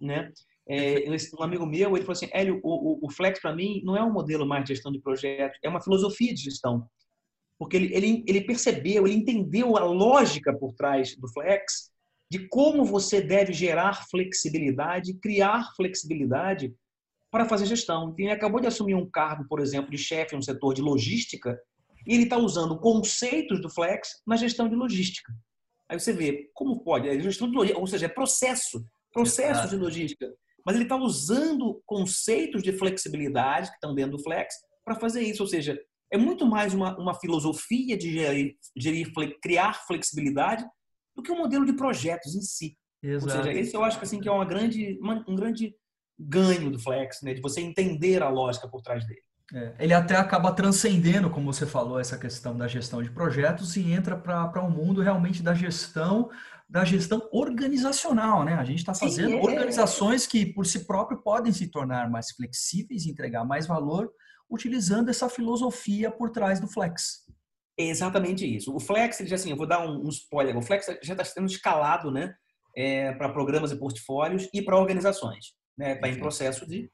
né? 0.00 0.32
É, 0.70 1.04
um 1.38 1.42
amigo 1.42 1.64
meu, 1.64 1.96
ele 1.96 2.04
falou 2.04 2.12
assim, 2.12 2.28
Hélio, 2.30 2.60
o, 2.62 3.06
o 3.06 3.10
Flex 3.10 3.40
para 3.40 3.54
mim 3.54 3.80
não 3.84 3.96
é 3.96 4.04
um 4.04 4.12
modelo 4.12 4.44
mais 4.46 4.64
de 4.64 4.74
gestão 4.74 4.92
de 4.92 5.00
projetos, 5.00 5.58
é 5.62 5.68
uma 5.68 5.80
filosofia 5.80 6.34
de 6.34 6.42
gestão. 6.42 6.86
Porque 7.58 7.76
ele, 7.76 7.94
ele, 7.94 8.24
ele 8.26 8.40
percebeu, 8.42 9.06
ele 9.06 9.16
entendeu 9.16 9.76
a 9.76 9.84
lógica 9.84 10.56
por 10.56 10.72
trás 10.74 11.16
do 11.16 11.28
Flex, 11.28 11.90
de 12.30 12.46
como 12.48 12.84
você 12.84 13.20
deve 13.20 13.52
gerar 13.52 14.06
flexibilidade, 14.08 15.14
criar 15.14 15.72
flexibilidade 15.74 16.72
para 17.30 17.46
fazer 17.46 17.66
gestão. 17.66 18.10
Então, 18.10 18.24
ele 18.24 18.30
acabou 18.30 18.60
de 18.60 18.66
assumir 18.66 18.94
um 18.94 19.08
cargo, 19.08 19.46
por 19.48 19.60
exemplo, 19.60 19.90
de 19.90 19.98
chefe 19.98 20.36
no 20.36 20.42
setor 20.42 20.74
de 20.74 20.82
logística, 20.82 21.58
e 22.06 22.14
ele 22.14 22.24
está 22.24 22.36
usando 22.38 22.78
conceitos 22.78 23.60
do 23.60 23.68
Flex 23.68 24.22
na 24.26 24.36
gestão 24.36 24.68
de 24.68 24.74
logística. 24.74 25.32
Aí 25.88 25.98
você 25.98 26.12
vê 26.12 26.50
como 26.54 26.80
pode, 26.80 27.08
é 27.08 27.18
gestão 27.18 27.48
de 27.48 27.56
logística, 27.56 27.80
ou 27.80 27.86
seja, 27.86 28.06
é 28.06 28.08
processo, 28.08 28.84
processo 29.12 29.60
Exato. 29.60 29.70
de 29.70 29.76
logística. 29.76 30.32
Mas 30.64 30.76
ele 30.76 30.84
está 30.84 30.96
usando 30.96 31.82
conceitos 31.86 32.62
de 32.62 32.72
flexibilidade 32.72 33.68
que 33.68 33.76
estão 33.76 33.94
dentro 33.94 34.18
do 34.18 34.22
Flex 34.22 34.54
para 34.84 34.94
fazer 34.94 35.22
isso. 35.22 35.42
Ou 35.42 35.48
seja, 35.48 35.80
é 36.10 36.16
muito 36.16 36.46
mais 36.46 36.74
uma, 36.74 36.96
uma 36.98 37.14
filosofia 37.14 37.96
de 37.96 38.12
gerir, 38.12 38.56
gerir, 38.76 39.12
criar 39.42 39.74
flexibilidade 39.86 40.64
do 41.14 41.22
que 41.22 41.32
um 41.32 41.38
modelo 41.38 41.66
de 41.66 41.72
projetos 41.72 42.34
em 42.34 42.40
si. 42.40 42.76
Exato. 43.02 43.38
Ou 43.38 43.44
seja, 43.44 43.58
esse 43.58 43.76
eu 43.76 43.84
acho 43.84 43.98
que, 43.98 44.04
assim, 44.04 44.20
que 44.20 44.28
é 44.28 44.32
uma 44.32 44.44
grande, 44.44 44.98
uma, 45.00 45.24
um 45.28 45.36
grande 45.36 45.74
ganho 46.18 46.70
do 46.70 46.78
Flex, 46.78 47.20
né? 47.22 47.34
de 47.34 47.40
você 47.40 47.60
entender 47.60 48.22
a 48.22 48.28
lógica 48.28 48.68
por 48.68 48.82
trás 48.82 49.06
dele. 49.06 49.20
É, 49.54 49.74
ele 49.78 49.94
até 49.94 50.16
acaba 50.16 50.52
transcendendo, 50.52 51.30
como 51.30 51.52
você 51.52 51.66
falou, 51.66 51.98
essa 51.98 52.18
questão 52.18 52.56
da 52.56 52.68
gestão 52.68 53.02
de 53.02 53.10
projetos 53.10 53.76
e 53.76 53.92
entra 53.92 54.16
para 54.16 54.62
um 54.62 54.70
mundo 54.70 55.00
realmente 55.00 55.42
da 55.42 55.54
gestão 55.54 56.30
da 56.68 56.84
gestão 56.84 57.26
organizacional, 57.32 58.44
né? 58.44 58.52
A 58.52 58.64
gente 58.64 58.80
está 58.80 58.92
fazendo 58.92 59.30
Sim, 59.30 59.38
é. 59.38 59.42
organizações 59.42 60.26
que 60.26 60.44
por 60.44 60.66
si 60.66 60.84
próprio 60.84 61.22
podem 61.22 61.50
se 61.50 61.68
tornar 61.68 62.10
mais 62.10 62.30
flexíveis, 62.32 63.06
entregar 63.06 63.42
mais 63.42 63.66
valor, 63.66 64.12
utilizando 64.50 65.08
essa 65.08 65.28
filosofia 65.28 66.10
por 66.10 66.30
trás 66.30 66.60
do 66.60 66.68
Flex. 66.68 67.24
É 67.78 67.84
exatamente 67.84 68.44
isso. 68.44 68.74
O 68.74 68.80
Flex, 68.80 69.20
ele 69.20 69.28
já 69.28 69.36
assim, 69.36 69.50
eu 69.50 69.56
vou 69.56 69.66
dar 69.66 69.86
um, 69.86 70.06
um 70.06 70.08
spoiler. 70.08 70.56
O 70.56 70.62
Flex 70.62 70.86
já 71.02 71.12
está 71.12 71.24
sendo 71.24 71.46
escalado, 71.46 72.10
né, 72.10 72.34
é, 72.76 73.12
para 73.12 73.32
programas 73.32 73.70
e 73.70 73.78
portfólios 73.78 74.48
e 74.52 74.62
para 74.62 74.78
organizações, 74.78 75.54
né? 75.76 75.94
Está 75.94 76.08
em 76.08 76.18
processo 76.18 76.66
de, 76.66 76.90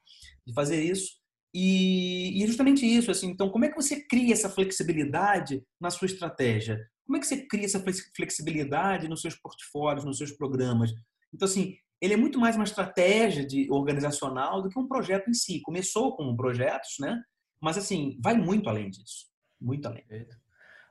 de 0.46 0.54
fazer 0.54 0.82
isso. 0.82 1.12
E, 1.54 2.42
é 2.42 2.46
justamente 2.46 2.84
isso, 2.84 3.10
assim, 3.10 3.28
então 3.28 3.48
como 3.48 3.64
é 3.64 3.68
que 3.68 3.76
você 3.76 4.04
cria 4.06 4.32
essa 4.32 4.50
flexibilidade 4.50 5.62
na 5.80 5.88
sua 5.88 6.06
estratégia? 6.06 6.78
Como 7.06 7.16
é 7.16 7.20
que 7.20 7.26
você 7.26 7.46
cria 7.46 7.66
essa 7.66 7.82
flexibilidade 8.16 9.08
nos 9.08 9.20
seus 9.20 9.36
portfólios, 9.36 10.04
nos 10.04 10.18
seus 10.18 10.32
programas? 10.32 10.90
Então, 11.32 11.46
assim, 11.46 11.76
ele 12.00 12.14
é 12.14 12.16
muito 12.16 12.40
mais 12.40 12.56
uma 12.56 12.64
estratégia 12.64 13.46
de 13.46 13.70
organizacional 13.70 14.62
do 14.62 14.68
que 14.68 14.78
um 14.78 14.88
projeto 14.88 15.28
em 15.28 15.34
si. 15.34 15.60
Começou 15.60 16.16
com 16.16 16.34
projetos, 16.34 16.96
né? 16.98 17.22
Mas, 17.64 17.78
assim, 17.78 18.18
vai 18.22 18.34
muito 18.34 18.68
além 18.68 18.90
disso. 18.90 19.26
Muito 19.58 19.86
além. 19.86 20.04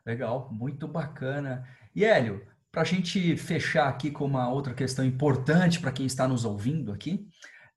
Legal, 0.04 0.50
muito 0.52 0.88
bacana. 0.88 1.68
E, 1.96 2.04
Hélio, 2.04 2.46
para 2.72 2.82
a 2.82 2.86
gente 2.86 3.38
fechar 3.38 3.88
aqui 3.88 4.10
com 4.10 4.26
uma 4.26 4.50
outra 4.50 4.74
questão 4.74 5.06
importante 5.06 5.80
para 5.80 5.92
quem 5.92 6.08
está 6.08 6.28
nos 6.28 6.44
ouvindo 6.44 6.92
aqui, 6.92 7.28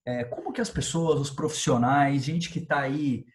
é, 0.06 0.24
como 0.24 0.50
que 0.50 0.62
as 0.62 0.70
pessoas, 0.70 1.20
os 1.20 1.30
profissionais, 1.30 2.24
gente 2.24 2.48
que 2.48 2.60
está 2.60 2.80
aí, 2.80 3.26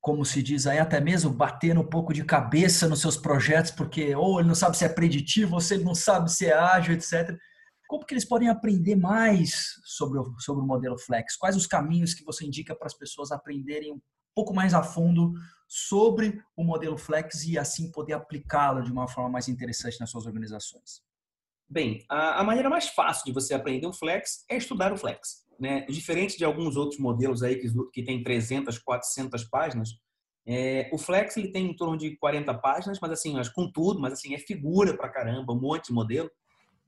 como 0.00 0.24
se 0.24 0.40
diz 0.40 0.68
aí, 0.68 0.78
até 0.78 1.00
mesmo 1.00 1.32
batendo 1.32 1.80
um 1.80 1.88
pouco 1.88 2.14
de 2.14 2.24
cabeça 2.24 2.86
nos 2.86 3.00
seus 3.00 3.16
projetos, 3.16 3.72
porque 3.72 4.14
ou 4.14 4.38
ele 4.38 4.46
não 4.48 4.54
sabe 4.54 4.76
se 4.76 4.84
é 4.84 4.88
preditivo, 4.88 5.54
ou 5.54 5.60
se 5.60 5.74
ele 5.74 5.84
não 5.84 5.94
sabe 5.94 6.30
se 6.30 6.46
é 6.46 6.52
ágil, 6.52 6.94
etc. 6.94 7.36
Como 7.88 8.06
que 8.06 8.14
eles 8.14 8.24
podem 8.24 8.48
aprender 8.48 8.94
mais 8.94 9.72
sobre 9.84 10.20
o, 10.20 10.38
sobre 10.38 10.62
o 10.62 10.66
modelo 10.66 10.96
Flex? 10.96 11.36
Quais 11.36 11.56
os 11.56 11.66
caminhos 11.66 12.14
que 12.14 12.24
você 12.24 12.46
indica 12.46 12.76
para 12.76 12.86
as 12.86 12.94
pessoas 12.94 13.32
aprenderem 13.32 14.00
pouco 14.34 14.54
mais 14.54 14.74
a 14.74 14.82
fundo 14.82 15.32
sobre 15.68 16.42
o 16.56 16.64
modelo 16.64 16.98
Flex 16.98 17.44
e 17.44 17.58
assim 17.58 17.90
poder 17.92 18.14
aplicá-lo 18.14 18.82
de 18.82 18.90
uma 18.90 19.06
forma 19.06 19.30
mais 19.30 19.48
interessante 19.48 20.00
nas 20.00 20.10
suas 20.10 20.26
organizações? 20.26 21.02
Bem, 21.68 22.04
a, 22.08 22.42
maneira 22.42 22.68
mais 22.68 22.88
fácil 22.88 23.24
de 23.24 23.32
você 23.32 23.54
aprender 23.54 23.86
o 23.86 23.92
Flex 23.92 24.44
é 24.48 24.56
estudar 24.56 24.92
o 24.92 24.96
Flex 24.96 25.40
né, 25.60 25.84
diferente 25.86 26.38
de 26.38 26.44
alguns 26.44 26.74
outros 26.74 26.98
modelos 26.98 27.42
aí 27.42 27.56
que, 27.56 27.68
que 27.92 28.02
tem 28.02 28.22
300, 28.22 28.78
400 28.78 29.44
páginas, 29.44 29.90
é, 30.46 30.88
o 30.90 30.96
Flex 30.96 31.36
ele 31.36 31.52
tem 31.52 31.66
em 31.66 31.76
torno 31.76 31.98
de 31.98 32.16
40 32.16 32.54
páginas, 32.54 32.98
mas 33.00 33.12
assim, 33.12 33.34
com 33.54 33.70
tudo, 33.70 34.00
mas 34.00 34.14
assim, 34.14 34.34
é 34.34 34.38
figura 34.38 34.96
pra 34.96 35.10
caramba, 35.10 35.52
um 35.52 35.60
monte 35.60 35.88
de 35.88 35.92
modelo. 35.92 36.30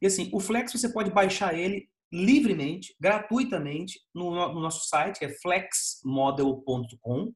E 0.01 0.07
assim, 0.07 0.31
o 0.33 0.41
Flex 0.41 0.73
você 0.73 0.89
pode 0.89 1.11
baixar 1.11 1.55
ele 1.55 1.87
livremente, 2.13 2.95
gratuitamente, 3.01 3.99
no, 4.15 4.31
no 4.53 4.61
nosso 4.61 4.87
site, 4.89 5.19
que 5.19 5.25
é 5.25 5.35
flexmodel.com. 5.41 7.33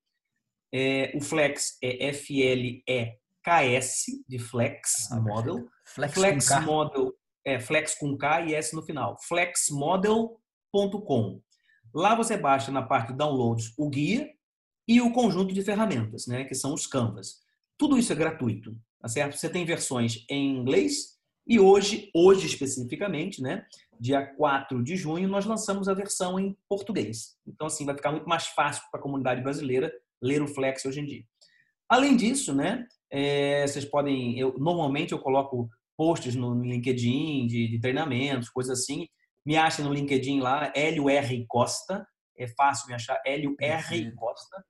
É, 0.74 1.12
o 1.14 1.20
Flex 1.20 1.78
é 1.82 2.08
F-L-E-K-S, 2.08 4.24
de 4.28 4.38
Flex 4.38 5.10
ah, 5.10 5.18
Model. 5.20 5.66
Flex, 5.86 6.14
Flex 6.14 6.50
Model 6.64 7.14
é 7.44 7.60
Flex 7.60 7.94
com 7.94 8.18
K 8.18 8.46
e 8.46 8.54
S 8.54 8.74
no 8.74 8.82
final. 8.82 9.16
Flexmodel.com. 9.26 11.40
Lá 11.94 12.14
você 12.14 12.36
baixa 12.36 12.70
na 12.70 12.82
parte 12.82 13.12
de 13.12 13.18
downloads 13.18 13.72
o 13.78 13.88
guia 13.88 14.30
e 14.86 15.00
o 15.00 15.10
conjunto 15.12 15.54
de 15.54 15.62
ferramentas, 15.62 16.26
né, 16.26 16.44
que 16.44 16.54
são 16.54 16.74
os 16.74 16.86
Canvas. 16.86 17.36
Tudo 17.78 17.96
isso 17.96 18.12
é 18.12 18.16
gratuito, 18.16 18.76
tá 19.00 19.08
certo? 19.08 19.36
Você 19.36 19.48
tem 19.48 19.64
versões 19.64 20.26
em 20.28 20.56
inglês 20.56 21.15
e 21.46 21.60
hoje, 21.60 22.10
hoje 22.14 22.46
especificamente, 22.46 23.40
né, 23.40 23.64
dia 24.00 24.26
4 24.34 24.82
de 24.82 24.96
junho, 24.96 25.28
nós 25.28 25.46
lançamos 25.46 25.88
a 25.88 25.94
versão 25.94 26.38
em 26.38 26.56
português. 26.68 27.36
Então, 27.46 27.66
assim, 27.66 27.84
vai 27.84 27.94
ficar 27.94 28.10
muito 28.10 28.28
mais 28.28 28.46
fácil 28.48 28.82
para 28.90 29.00
a 29.00 29.02
comunidade 29.02 29.42
brasileira 29.42 29.92
ler 30.20 30.42
o 30.42 30.48
Flex 30.48 30.84
hoje 30.84 31.00
em 31.00 31.06
dia. 31.06 31.24
Além 31.88 32.16
disso, 32.16 32.54
né, 32.54 32.86
é, 33.10 33.66
vocês 33.66 33.84
podem, 33.84 34.38
eu 34.38 34.58
normalmente 34.58 35.12
eu 35.12 35.18
coloco 35.18 35.68
posts 35.96 36.34
no 36.34 36.60
LinkedIn 36.62 37.46
de, 37.46 37.68
de 37.68 37.80
treinamentos, 37.80 38.50
coisas 38.50 38.80
assim, 38.80 39.06
me 39.46 39.56
acha 39.56 39.82
no 39.82 39.92
LinkedIn 39.92 40.40
lá, 40.40 40.72
Hélio 40.74 41.08
R. 41.08 41.46
Costa. 41.46 42.04
É 42.36 42.48
fácil 42.48 42.88
me 42.88 42.94
achar, 42.94 43.22
Hélio 43.24 43.54
R. 43.60 44.12
Costa. 44.16 44.64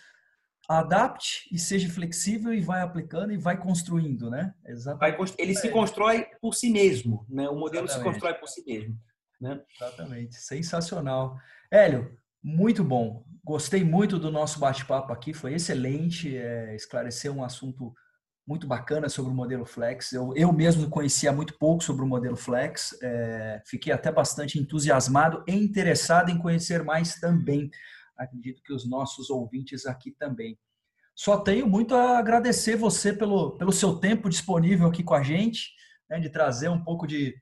adapte 0.69 1.49
e 1.51 1.59
seja 1.59 1.89
flexível 1.89 2.53
e 2.53 2.61
vai 2.61 2.83
aplicando 2.83 3.33
e 3.33 3.39
vai 3.39 3.57
construindo, 3.57 4.29
né? 4.29 4.53
Exatamente. 4.67 5.35
ele 5.39 5.55
se 5.55 5.71
constrói 5.71 6.27
por 6.43 6.55
si 6.55 6.69
mesmo, 6.69 7.25
né? 7.29 7.49
O 7.49 7.57
modelo 7.57 7.87
Exatamente. 7.87 8.07
se 8.07 8.13
constrói 8.13 8.35
por 8.35 8.49
si 8.49 8.65
mesmo, 8.67 8.99
né? 9.41 9.61
Exatamente. 9.75 10.37
Sensacional. 10.37 11.39
Hélio, 11.71 12.15
muito 12.43 12.85
bom. 12.85 13.25
Gostei 13.43 13.83
muito 13.83 14.19
do 14.19 14.31
nosso 14.31 14.61
bate-papo 14.61 15.11
aqui, 15.11 15.33
foi 15.33 15.55
excelente, 15.55 16.37
é, 16.37 16.77
esclareceu 16.77 17.33
um 17.33 17.43
assunto 17.43 17.95
muito 18.47 18.67
bacana 18.67 19.09
sobre 19.09 19.31
o 19.31 19.35
modelo 19.35 19.65
Flex. 19.65 20.13
Eu, 20.13 20.35
eu 20.37 20.53
mesmo 20.53 20.91
conhecia 20.91 21.33
muito 21.33 21.57
pouco 21.59 21.83
sobre 21.83 22.05
o 22.05 22.09
modelo 22.09 22.37
Flex, 22.37 22.95
é, 23.03 23.63
fiquei 23.67 23.93
até 23.93 24.13
bastante 24.13 24.59
entusiasmado 24.59 25.43
e 25.47 25.53
interessado 25.53 26.31
em 26.31 26.39
conhecer 26.39 26.83
mais 26.83 27.15
também. 27.15 27.71
Acredito 28.19 28.63
que 28.63 28.73
os 28.73 28.89
nossos 28.89 29.31
ouvintes 29.31 29.87
aqui 29.87 30.11
também. 30.11 30.59
Só 31.15 31.39
tenho 31.39 31.67
muito 31.67 31.95
a 31.95 32.19
agradecer 32.19 32.77
você 32.77 33.13
pelo, 33.13 33.57
pelo 33.57 33.73
seu 33.73 33.97
tempo 33.97 34.29
disponível 34.29 34.89
aqui 34.89 35.03
com 35.03 35.15
a 35.15 35.23
gente, 35.23 35.73
né, 36.09 36.19
de 36.19 36.29
trazer 36.29 36.69
um 36.69 36.83
pouco 36.83 37.07
de, 37.07 37.41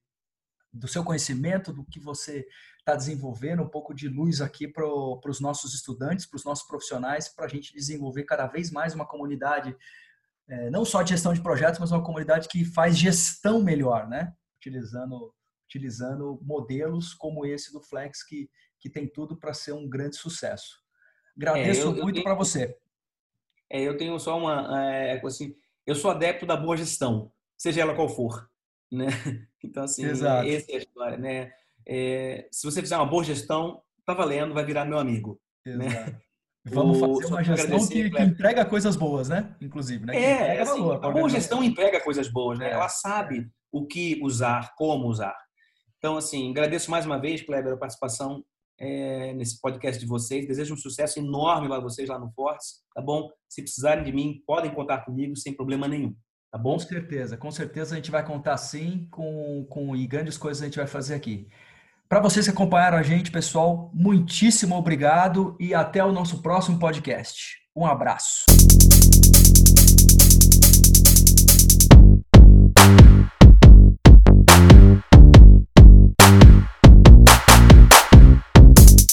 do 0.73 0.87
seu 0.87 1.03
conhecimento, 1.03 1.73
do 1.73 1.85
que 1.85 2.01
você 2.01 2.47
está 2.79 2.95
desenvolvendo, 2.95 3.62
um 3.62 3.69
pouco 3.69 3.93
de 3.95 4.09
luz 4.09 4.41
aqui 4.41 4.69
para 4.69 4.87
os 4.87 5.41
nossos 5.41 5.75
estudantes, 5.75 6.27
para 6.27 6.37
os 6.37 6.45
nossos 6.45 6.67
profissionais, 6.67 7.29
para 7.29 7.47
a 7.47 7.49
gente 7.49 7.75
desenvolver 7.75 8.25
cada 8.25 8.47
vez 8.47 8.71
mais 8.71 8.95
uma 8.95 9.07
comunidade 9.07 9.77
é, 10.49 10.71
não 10.71 10.85
só 10.85 11.03
de 11.03 11.11
gestão 11.11 11.33
de 11.33 11.43
projetos, 11.43 11.81
mas 11.81 11.91
uma 11.91 12.03
comunidade 12.03 12.49
que 12.49 12.65
faz 12.65 12.97
gestão 12.97 13.62
melhor, 13.62 14.09
né? 14.09 14.33
Utilizando, 14.57 15.35
utilizando 15.66 16.40
modelos 16.42 17.12
como 17.12 17.44
esse 17.44 17.72
do 17.72 17.83
Flex, 17.83 18.22
que, 18.22 18.48
que 18.81 18.88
tem 18.88 19.07
tudo 19.07 19.37
para 19.37 19.52
ser 19.52 19.72
um 19.72 19.88
grande 19.88 20.16
sucesso. 20.16 20.81
Agradeço 21.37 21.83
é, 21.83 21.85
eu, 21.85 22.02
muito 22.02 22.22
para 22.22 22.35
você. 22.35 22.76
É, 23.68 23.83
eu 23.83 23.96
tenho 23.96 24.18
só 24.18 24.38
uma. 24.38 24.83
É, 24.90 25.20
assim, 25.24 25.55
eu 25.87 25.94
sou 25.94 26.11
adepto 26.11 26.46
da 26.46 26.57
boa 26.57 26.76
gestão, 26.76 27.31
seja 27.59 27.83
ela 27.83 27.94
qual 27.94 28.09
for. 28.09 28.48
Né? 28.90 29.07
Então, 29.64 29.83
assim, 29.83 30.05
Exato. 30.05 30.46
essa 30.46 30.70
é 30.70 30.74
a 30.76 30.79
história. 30.79 31.18
Né? 31.18 31.52
é, 31.87 32.48
se 32.50 32.64
você 32.64 32.81
fizer 32.81 32.96
uma 32.96 33.07
boa 33.07 33.22
gestão, 33.22 33.81
tá 34.05 34.12
valendo, 34.12 34.52
vai 34.52 34.64
virar 34.64 34.85
meu 34.85 34.98
amigo. 34.98 35.40
Né? 35.64 35.87
Exato. 35.87 36.11
Né? 36.12 36.20
Vamos 36.68 36.98
fazer 36.98 37.26
uma 37.26 37.44
gestão 37.44 37.87
que, 37.87 38.11
que, 38.11 38.22
entrega 38.22 38.64
coisas 38.64 38.96
boas, 38.96 39.29
né? 39.29 39.55
Inclusive, 39.61 40.05
né? 40.05 40.14
Que 40.14 40.18
é, 40.18 40.61
assim, 40.61 40.81
valor, 40.81 41.05
a 41.05 41.11
boa 41.11 41.29
gestão 41.29 41.62
emprega 41.62 42.00
coisas 42.00 42.26
boas, 42.26 42.59
né? 42.59 42.70
É. 42.70 42.72
Ela 42.72 42.88
sabe 42.88 43.48
o 43.70 43.87
que 43.87 44.18
usar, 44.20 44.74
como 44.74 45.07
usar. 45.07 45.37
Então, 46.07 46.19
assim, 46.19 46.53
agradeço 46.53 46.88
mais 46.88 47.05
uma 47.05 47.19
vez, 47.19 47.42
Kleber, 47.42 47.73
a 47.73 47.77
participação 47.77 48.45
é, 48.79 49.35
nesse 49.35 49.61
podcast 49.61 50.01
de 50.01 50.07
vocês. 50.07 50.47
Desejo 50.47 50.75
um 50.75 50.77
sucesso 50.77 51.19
enorme 51.19 51.66
para 51.66 51.81
vocês 51.81 52.09
lá 52.09 52.16
no 52.16 52.31
Fortes, 52.31 52.77
tá 52.95 53.03
bom? 53.03 53.29
Se 53.49 53.61
precisarem 53.61 54.05
de 54.05 54.12
mim, 54.12 54.40
podem 54.47 54.73
contar 54.73 54.99
comigo 54.99 55.35
sem 55.35 55.53
problema 55.53 55.88
nenhum, 55.88 56.14
tá 56.53 56.59
bom? 56.59 56.75
Com 56.75 56.79
certeza, 56.79 57.37
com 57.37 57.51
certeza 57.51 57.95
a 57.95 57.97
gente 57.97 58.12
vai 58.12 58.25
contar 58.25 58.57
sim 58.57 59.09
com, 59.11 59.66
com 59.69 59.97
e 59.97 60.07
grandes 60.07 60.38
coisas 60.38 60.62
a 60.62 60.66
gente 60.66 60.79
vai 60.79 60.87
fazer 60.87 61.16
aqui. 61.16 61.49
Para 62.09 62.21
vocês 62.21 62.47
que 62.47 62.53
acompanharam 62.53 62.99
a 62.99 63.03
gente, 63.03 63.33
pessoal, 63.33 63.90
muitíssimo 63.92 64.77
obrigado 64.77 65.57
e 65.59 65.75
até 65.75 66.05
o 66.05 66.12
nosso 66.12 66.40
próximo 66.40 66.79
podcast. 66.79 67.57
Um 67.75 67.85
abraço. 67.85 68.45